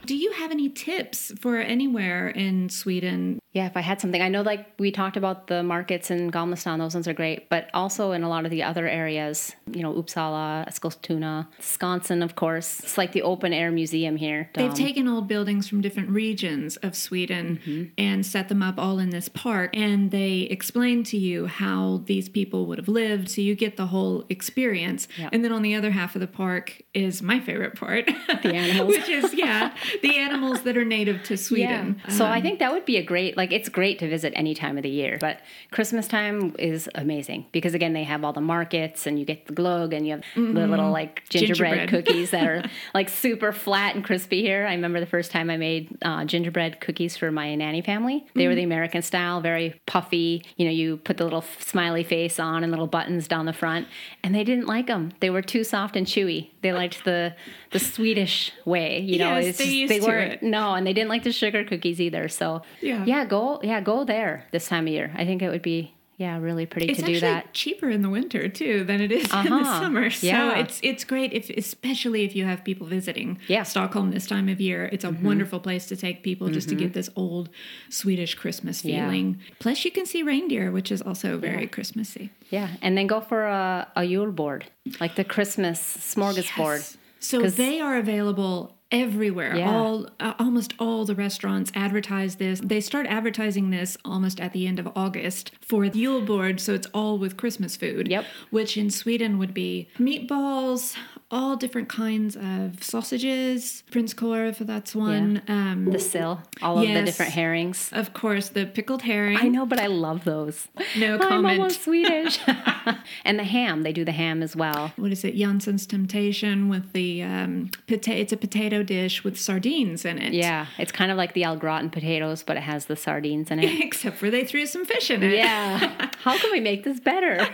Do 0.06 0.16
you 0.18 0.32
have 0.34 0.52
any 0.52 0.68
tips 0.70 1.32
for 1.40 1.58
anywhere 1.58 2.28
in 2.28 2.70
Sweden? 2.70 3.40
Yeah, 3.54 3.68
if 3.68 3.78
I 3.78 3.82
had 3.82 4.02
something, 4.02 4.22
I 4.22 4.30
know 4.30 4.42
like 4.42 4.66
we 4.80 4.92
talked 4.92 5.16
about 5.16 5.48
the 5.48 5.62
markets 5.64 6.10
in 6.12 6.32
Gamla 6.32 6.58
stan, 6.58 6.80
those 6.80 6.94
ones 6.96 7.08
are 7.08 7.14
great, 7.14 7.50
but 7.50 7.70
also 7.74 8.12
in 8.12 8.24
a 8.24 8.28
lot 8.30 8.46
of 8.46 8.52
the 8.52 8.64
other 8.64 8.88
areas, 8.88 9.56
you 9.72 9.84
know, 9.84 9.94
Uppsala, 9.94 10.68
Eskilstuna, 10.68 11.48
Skansen, 11.62 12.24
of 12.24 12.36
course. 12.36 12.80
It's 12.80 12.98
like 12.98 13.12
the 13.12 13.22
open 13.22 13.54
air 13.54 13.72
museum 13.72 14.16
here. 14.18 14.50
They've 14.56 14.72
Um, 14.72 14.76
taken 14.76 15.08
old 15.08 15.28
buildings 15.28 15.68
from 15.70 15.82
different 15.82 16.10
regions 16.10 16.76
of 16.78 16.96
Sweden 16.96 17.60
Mm-hmm. 17.66 17.84
and 17.98 18.26
set 18.26 18.50
them 18.50 18.62
up 18.64 18.80
all 18.80 18.98
in 19.00 19.12
this 19.12 19.30
park. 19.30 19.70
And 19.78 20.10
they 20.12 20.42
explain 20.50 21.04
to 21.06 21.18
you 21.18 21.46
how 21.48 22.02
these 22.06 22.28
people 22.30 22.66
would 22.66 22.80
have 22.80 22.88
lived. 22.90 23.30
So 23.30 23.42
you 23.42 23.56
get 23.56 23.78
the 23.78 23.86
whole 23.88 24.26
experience. 24.30 25.08
Yeah. 25.18 25.30
And 25.32 25.46
then 25.46 25.52
on 25.52 25.62
the 25.62 25.76
other 25.76 25.92
half 25.92 26.16
of 26.16 26.22
the 26.22 26.28
park 26.28 26.82
is 26.94 27.22
my 27.22 27.40
favorite 27.40 27.76
part 27.76 28.08
The 28.42 28.54
animals. 28.64 28.90
which 28.90 29.08
is, 29.10 29.34
yeah, 29.36 29.74
the 30.02 30.18
animals 30.18 30.62
that 30.64 30.76
are 30.78 30.86
native 30.86 31.24
to 31.24 31.38
Sweden. 31.38 32.02
Yeah. 32.06 32.12
So 32.14 32.26
I 32.26 32.38
Um, 32.38 32.44
think 32.44 32.60
that 32.60 32.72
would 32.72 32.86
be 32.86 32.98
a 32.98 33.04
great 33.04 33.38
like 33.38 33.52
it's 33.52 33.70
great 33.70 34.00
to 34.00 34.08
visit 34.10 34.34
any 34.36 34.54
time 34.54 34.78
of 34.78 34.84
the 34.84 34.90
year, 34.90 35.18
but 35.20 35.40
Christmas 35.72 36.08
time 36.08 36.56
is 36.60 36.90
amazing 36.96 37.46
because 37.52 37.74
again 37.74 37.94
they 37.94 38.04
have 38.04 38.24
all 38.24 38.34
the 38.34 38.42
markets 38.42 39.06
and 39.08 39.20
you 39.20 39.26
get 39.26 39.46
the 39.46 39.54
glögg 39.54 39.96
and 39.96 40.06
you 40.06 40.14
have 40.14 40.24
the 40.36 40.68
little 40.68 40.92
like 40.92 41.24
gingerbread, 41.30 41.90
Gingerbread. 41.90 41.90
cookies 42.06 42.32
that 42.32 42.48
are 42.48 42.64
like 42.94 43.10
super 43.10 43.52
flat 43.52 43.96
and 43.96 44.04
crispy 44.04 44.42
here. 44.42 44.66
I 44.68 44.74
remember 44.74 45.00
the 45.00 45.06
first 45.06 45.32
time 45.32 45.50
I 45.50 45.58
made 45.58 45.98
uh, 46.02 46.26
gingerbread 46.26 46.80
cookies 46.82 47.16
for 47.18 47.32
my 47.32 47.56
nanny 47.56 47.82
family. 47.82 48.26
They 48.36 48.48
were 48.48 48.56
the 48.56 48.64
American 48.64 49.02
style, 49.02 49.42
very 49.42 49.80
puffy. 49.86 50.44
You 50.58 50.66
know, 50.66 50.72
you 50.72 50.98
put 50.98 51.18
the 51.18 51.24
little 51.24 51.40
f- 51.44 51.62
smiley 51.64 52.04
face 52.04 52.40
on 52.40 52.64
and 52.64 52.72
little 52.72 52.88
buttons 52.88 53.28
down 53.28 53.46
the 53.46 53.54
front, 53.54 53.88
and 54.24 54.34
they 54.34 54.44
didn't 54.44 54.68
like 54.68 54.88
them. 54.88 55.12
They 55.20 55.30
were 55.30 55.42
too 55.42 55.64
soft 55.64 55.96
and 55.96 56.06
chewy. 56.08 56.50
They 56.62 56.72
liked 56.74 57.04
the 57.06 57.36
the 57.72 57.80
Swedish 57.80 58.52
way. 58.66 59.00
You 59.00 59.20
know, 59.20 59.36
Yes, 59.38 59.46
it's 59.48 59.58
just- 59.58 59.70
used 59.84 59.92
they 59.94 60.00
to 60.00 60.06
weren't 60.08 60.34
it. 60.34 60.44
no, 60.44 60.74
and 60.76 60.86
they 60.88 60.94
didn't 60.94 61.10
like 61.10 61.24
the 61.24 61.32
sugar 61.32 61.64
cookies 61.64 62.00
either. 62.02 62.28
So 62.28 62.62
Yeah. 62.82 63.06
yeah, 63.06 63.24
go 63.26 63.60
yeah 63.64 63.82
go 63.82 64.04
there 64.04 64.46
this 64.52 64.68
time 64.68 64.86
of 64.88 64.94
year. 64.94 65.12
I 65.16 65.24
think 65.26 65.42
it 65.42 65.50
would 65.50 65.62
be 65.76 65.94
yeah 66.18 66.38
really 66.38 66.66
pretty 66.68 66.88
it's 66.90 67.00
to 67.00 67.06
do 67.06 67.20
that. 67.20 67.54
cheaper 67.54 67.90
in 67.90 68.02
the 68.04 68.10
winter 68.10 68.48
too 68.48 68.84
than 68.90 69.02
it 69.02 69.12
is 69.12 69.24
in 69.34 69.46
the 69.46 69.56
Uh-huh. 69.56 69.80
summer. 69.82 70.10
So 70.12 70.28
Yeah. 70.28 70.60
it's 70.62 70.80
it's 70.84 71.04
great 71.04 71.34
if 71.34 71.50
especially 71.50 72.22
if 72.24 72.36
you 72.38 72.46
have 72.46 72.64
people 72.64 72.86
visiting 72.88 73.30
Yeah. 73.48 73.62
Mm-hmm. 73.62 73.70
Stockholm 73.74 74.12
this 74.12 74.28
time 74.28 74.48
of 74.54 74.62
year. 74.62 74.82
It's 74.94 75.04
a 75.04 75.14
wonderful 75.30 75.60
place 75.60 75.86
to 75.92 75.96
take 76.06 76.18
people 76.30 76.46
just 76.58 76.70
to 76.70 76.76
get 76.76 76.94
this 76.94 77.10
old 77.16 77.50
Swedish 77.90 78.36
Christmas 78.36 78.86
Yeah. 78.86 78.92
feeling. 79.06 79.40
Plus 79.60 79.84
you 79.86 79.92
can 79.92 80.06
see 80.06 80.22
reindeer, 80.24 80.72
which 80.72 80.92
is 80.92 81.02
also 81.02 81.38
very 81.50 81.68
Christmassy. 81.76 82.30
Yeah, 82.52 82.68
and 82.84 82.96
then 82.98 83.08
go 83.08 83.20
for 83.20 83.42
a 83.46 83.88
a 83.96 84.04
Yule 84.04 84.32
board 84.32 84.62
like 85.04 85.16
the 85.16 85.24
Christmas 85.36 85.80
smorgasbord. 86.16 86.82
Yes. 86.82 86.98
So 87.20 87.50
they 87.50 87.80
are 87.86 87.98
available 87.98 88.56
everywhere. 88.94 89.56
Yeah. 89.56 89.76
All 89.76 90.08
uh, 90.20 90.34
almost 90.40 90.74
all 90.80 91.04
the 91.04 91.16
restaurants 91.16 91.72
advertise 91.76 92.36
this. 92.36 92.62
They 92.64 92.80
start 92.80 93.08
advertising 93.08 93.72
this 93.72 93.98
almost 94.06 94.40
at 94.40 94.54
the 94.54 94.68
end 94.68 94.80
of 94.80 94.88
August 94.96 95.52
for 95.60 95.90
the 95.90 96.00
Yule 96.00 96.22
board, 96.22 96.62
so 96.62 96.74
it's 96.74 96.88
all 96.94 97.18
with 97.18 97.36
Christmas 97.36 97.76
food. 97.76 98.08
Yep. 98.08 98.26
Which 98.52 98.78
in 98.78 98.90
Sweden 98.90 99.40
would 99.40 99.54
be 99.54 99.90
meatballs, 99.98 100.96
all 101.34 101.56
different 101.58 101.90
kinds 101.90 102.36
of 102.38 102.84
sausages, 102.84 103.84
prinskorv, 103.92 104.58
that's 104.60 104.94
one. 104.96 105.42
Um, 105.48 105.86
The 105.92 105.98
sill, 106.00 106.42
all 106.62 106.78
of 106.78 106.88
the 106.88 107.04
different 107.04 107.32
herrings. 107.34 107.90
of 107.92 108.14
course, 108.14 108.50
the 108.50 108.66
pickled 108.68 109.02
herring. 109.02 109.38
I 109.38 109.48
know, 109.48 109.66
but 109.66 109.80
I 109.80 109.88
love 109.88 110.24
those. 110.26 110.68
No 110.98 111.18
comment. 111.18 111.46
I'm 111.46 111.60
almost 111.60 111.82
Swedish. 111.88 112.40
and 113.26 113.40
the 113.40 113.44
ham, 113.44 113.82
they 113.82 113.92
do 113.94 114.06
the 114.06 114.12
ham 114.12 114.44
as 114.44 114.56
well. 114.56 114.94
What 114.96 115.12
is 115.12 115.24
it? 115.24 115.36
Jansson's 115.36 115.88
Temptation 115.88 116.70
with 116.70 116.94
the 116.94 117.24
um, 117.24 117.72
pota- 117.88 118.16
It's 118.20 118.32
a 118.32 118.38
potato 118.38 118.84
dish 118.84 119.24
with 119.24 119.40
sardines 119.40 120.06
in 120.06 120.20
it. 120.20 120.34
Yeah, 120.34 120.68
it's 120.78 120.92
kind 120.92 121.12
of 121.12 121.18
like 121.18 121.34
the 121.34 121.46
au 121.46 121.56
gratin 121.56 121.90
potatoes, 121.90 122.44
but 122.44 122.58
it 122.58 122.64
has 122.64 122.86
the 122.86 122.96
sardines 122.96 123.50
in 123.52 123.60
it. 123.60 123.82
Except 123.88 124.18
for 124.18 124.30
they 124.30 124.46
threw 124.46 124.66
some 124.68 124.86
fish 124.86 125.10
in 125.10 125.24
it. 125.24 125.34
yeah. 125.34 126.10
How 126.24 126.38
can 126.38 126.52
we 126.52 126.60
make 126.60 126.84
this 126.84 127.00
better? 127.00 127.48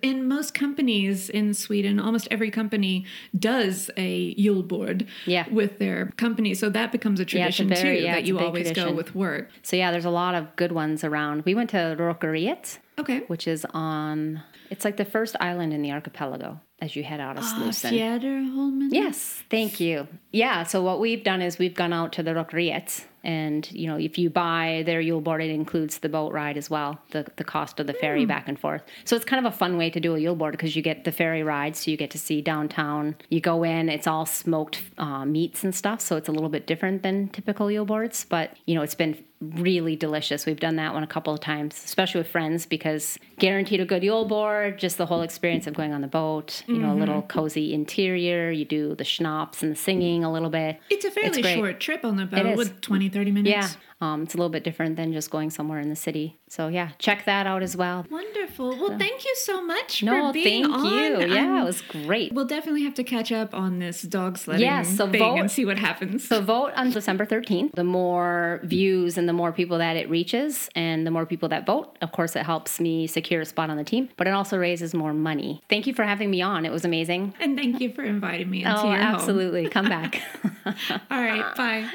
In 0.00 0.26
most 0.28 0.54
companies 0.54 1.28
in 1.28 1.52
Sweden, 1.54 1.98
almost 2.00 2.28
every 2.30 2.50
company 2.50 2.99
does 3.38 3.90
a 3.96 4.34
Yule 4.36 4.62
board 4.62 5.06
Yeah. 5.26 5.46
with 5.50 5.78
their 5.78 6.06
company. 6.16 6.54
So 6.54 6.68
that 6.70 6.92
becomes 6.92 7.20
a 7.20 7.22
Yeah, 7.22 7.26
a 7.26 7.26
tradition 7.52 7.68
very- 7.68 7.98
too 7.98 8.04
yeah, 8.04 8.14
that 8.14 8.24
you 8.26 8.38
always 8.38 8.72
go 8.72 8.92
with 8.92 9.14
work. 9.14 9.50
so 9.62 9.76
yeah, 9.76 9.90
there's 9.90 10.04
a 10.04 10.10
lot 10.10 10.34
of 10.34 10.54
good 10.56 10.72
ones 10.72 11.04
around. 11.04 11.42
We 11.44 11.54
went 11.54 11.70
to 11.70 11.96
Rokeriet, 11.98 12.78
Okay. 12.98 13.20
which 13.28 13.46
is 13.48 13.64
on 13.72 14.42
it's 14.70 14.84
like 14.84 14.96
the 14.96 15.04
first 15.04 15.34
island 15.40 15.72
in 15.72 15.82
the 15.82 15.90
archipelago 15.90 16.60
as 16.80 16.96
you 16.96 17.02
head 17.02 17.20
out 17.20 17.36
of 17.36 17.44
Slussen. 17.44 17.92
Fjäderholmen? 17.92 18.88
Yes, 18.90 19.42
thank 19.50 19.80
you. 19.80 20.08
Yeah, 20.32 20.64
so 20.64 20.82
what 20.82 21.00
we've 21.00 21.22
done 21.22 21.42
is 21.42 21.58
we've 21.58 21.74
gone 21.74 21.92
out 21.92 22.12
to 22.14 22.22
the 22.22 22.32
Rokeriet 22.32 23.04
and 23.22 23.70
you 23.72 23.86
know, 23.86 23.96
if 23.96 24.18
you 24.18 24.30
buy 24.30 24.82
their 24.86 25.00
Yule 25.00 25.20
board 25.20 25.42
it 25.42 25.50
includes 25.50 25.98
the 25.98 26.08
boat 26.08 26.32
ride 26.32 26.56
as 26.56 26.70
well, 26.70 27.00
the 27.10 27.26
the 27.36 27.44
cost 27.44 27.78
of 27.80 27.86
the 27.86 27.92
ferry 27.92 28.24
back 28.24 28.48
and 28.48 28.58
forth. 28.58 28.82
So 29.04 29.16
it's 29.16 29.24
kind 29.24 29.44
of 29.44 29.52
a 29.52 29.56
fun 29.56 29.76
way 29.76 29.90
to 29.90 30.00
do 30.00 30.14
a 30.14 30.18
Yule 30.18 30.36
board 30.36 30.52
because 30.52 30.74
you 30.74 30.82
get 30.82 31.04
the 31.04 31.12
ferry 31.12 31.42
ride 31.42 31.76
so 31.76 31.90
you 31.90 31.96
get 31.96 32.10
to 32.12 32.18
see 32.18 32.40
downtown. 32.40 33.16
You 33.28 33.40
go 33.40 33.62
in, 33.62 33.88
it's 33.88 34.06
all 34.06 34.26
smoked 34.26 34.82
uh, 34.98 35.24
meats 35.24 35.64
and 35.64 35.74
stuff, 35.74 36.00
so 36.00 36.16
it's 36.16 36.28
a 36.28 36.32
little 36.32 36.48
bit 36.48 36.66
different 36.66 37.02
than 37.02 37.28
typical 37.28 37.70
Yule 37.70 37.84
boards, 37.84 38.24
but 38.28 38.56
you 38.66 38.74
know, 38.74 38.82
it's 38.82 38.94
been 38.94 39.22
really 39.40 39.96
delicious. 39.96 40.44
We've 40.44 40.60
done 40.60 40.76
that 40.76 40.92
one 40.92 41.02
a 41.02 41.06
couple 41.06 41.32
of 41.32 41.40
times, 41.40 41.80
especially 41.82 42.20
with 42.20 42.28
friends 42.28 42.66
because 42.66 43.18
guaranteed 43.38 43.80
a 43.80 43.86
good 43.86 44.02
Yule 44.02 44.26
board, 44.26 44.78
just 44.78 44.98
the 44.98 45.06
whole 45.06 45.22
experience 45.22 45.66
of 45.66 45.74
going 45.74 45.92
on 45.94 46.02
the 46.02 46.08
boat, 46.08 46.62
you 46.70 46.78
know, 46.78 46.92
a 46.92 46.94
little 46.94 47.22
mm-hmm. 47.22 47.26
cozy 47.26 47.74
interior, 47.74 48.50
you 48.50 48.64
do 48.64 48.94
the 48.94 49.04
schnapps 49.04 49.62
and 49.62 49.72
the 49.72 49.76
singing 49.76 50.24
a 50.24 50.32
little 50.32 50.50
bit. 50.50 50.78
It's 50.88 51.04
a 51.04 51.10
fairly 51.10 51.42
great. 51.42 51.56
short 51.56 51.80
trip 51.80 52.04
on 52.04 52.16
the 52.16 52.26
boat 52.26 52.56
with 52.56 52.80
20, 52.80 53.08
30 53.08 53.30
minutes. 53.30 53.50
Yeah. 53.50 53.68
Um, 54.02 54.22
it's 54.22 54.32
a 54.32 54.38
little 54.38 54.48
bit 54.50 54.64
different 54.64 54.96
than 54.96 55.12
just 55.12 55.30
going 55.30 55.50
somewhere 55.50 55.78
in 55.78 55.90
the 55.90 55.96
city. 55.96 56.38
So 56.48 56.68
yeah, 56.68 56.90
check 56.98 57.26
that 57.26 57.46
out 57.46 57.62
as 57.62 57.76
well. 57.76 58.06
Wonderful. 58.10 58.70
Well, 58.78 58.98
thank 58.98 59.24
you 59.26 59.34
so 59.36 59.62
much 59.62 60.02
No, 60.02 60.28
for 60.28 60.32
being 60.32 60.64
thank 60.64 60.74
on. 60.74 60.84
you. 60.92 61.34
Yeah, 61.34 61.56
Um, 61.56 61.58
it 61.58 61.64
was 61.64 61.82
great. 61.82 62.32
We'll 62.32 62.46
definitely 62.46 62.82
have 62.84 62.94
to 62.94 63.04
catch 63.04 63.30
up 63.30 63.54
on 63.54 63.78
this 63.78 64.00
dog 64.02 64.38
sledding 64.38 64.62
Yes, 64.64 64.96
so 64.96 65.06
thing 65.10 65.20
vote- 65.20 65.38
and 65.38 65.50
see 65.50 65.64
what 65.66 65.78
happens. 65.78 66.26
So 66.26 66.40
vote 66.40 66.72
on 66.76 66.90
December 66.90 67.26
13th. 67.26 67.72
The 67.74 67.84
more 67.84 68.60
views 68.64 69.18
and 69.18 69.28
the 69.28 69.32
more 69.34 69.52
people 69.52 69.76
that 69.78 69.96
it 69.96 70.08
reaches 70.08 70.68
and 70.74 71.06
the 71.06 71.10
more 71.10 71.26
people 71.26 71.50
that 71.50 71.66
vote, 71.66 71.96
of 72.00 72.10
course, 72.12 72.34
it 72.36 72.44
helps 72.46 72.80
me 72.80 73.06
secure 73.06 73.42
a 73.42 73.44
spot 73.44 73.68
on 73.68 73.76
the 73.76 73.84
team, 73.84 74.08
but 74.16 74.26
it 74.26 74.30
also 74.30 74.56
raises 74.56 74.94
more 74.94 75.12
money. 75.12 75.60
Thank 75.68 75.86
you 75.86 75.92
for 75.92 76.04
having 76.04 76.30
me 76.30 76.40
on. 76.40 76.64
It 76.64 76.72
was 76.72 76.84
amazing. 76.86 77.34
and 77.38 77.56
thank 77.56 77.80
you 77.80 77.92
for 77.92 78.02
inviting 78.02 78.48
me 78.48 78.64
into 78.64 78.80
Oh, 78.80 78.88
your 78.90 78.98
home. 78.98 79.14
absolutely. 79.14 79.68
Come 79.68 79.88
back. 79.90 80.22
All 80.66 81.20
right, 81.20 81.54
bye. 81.56 81.86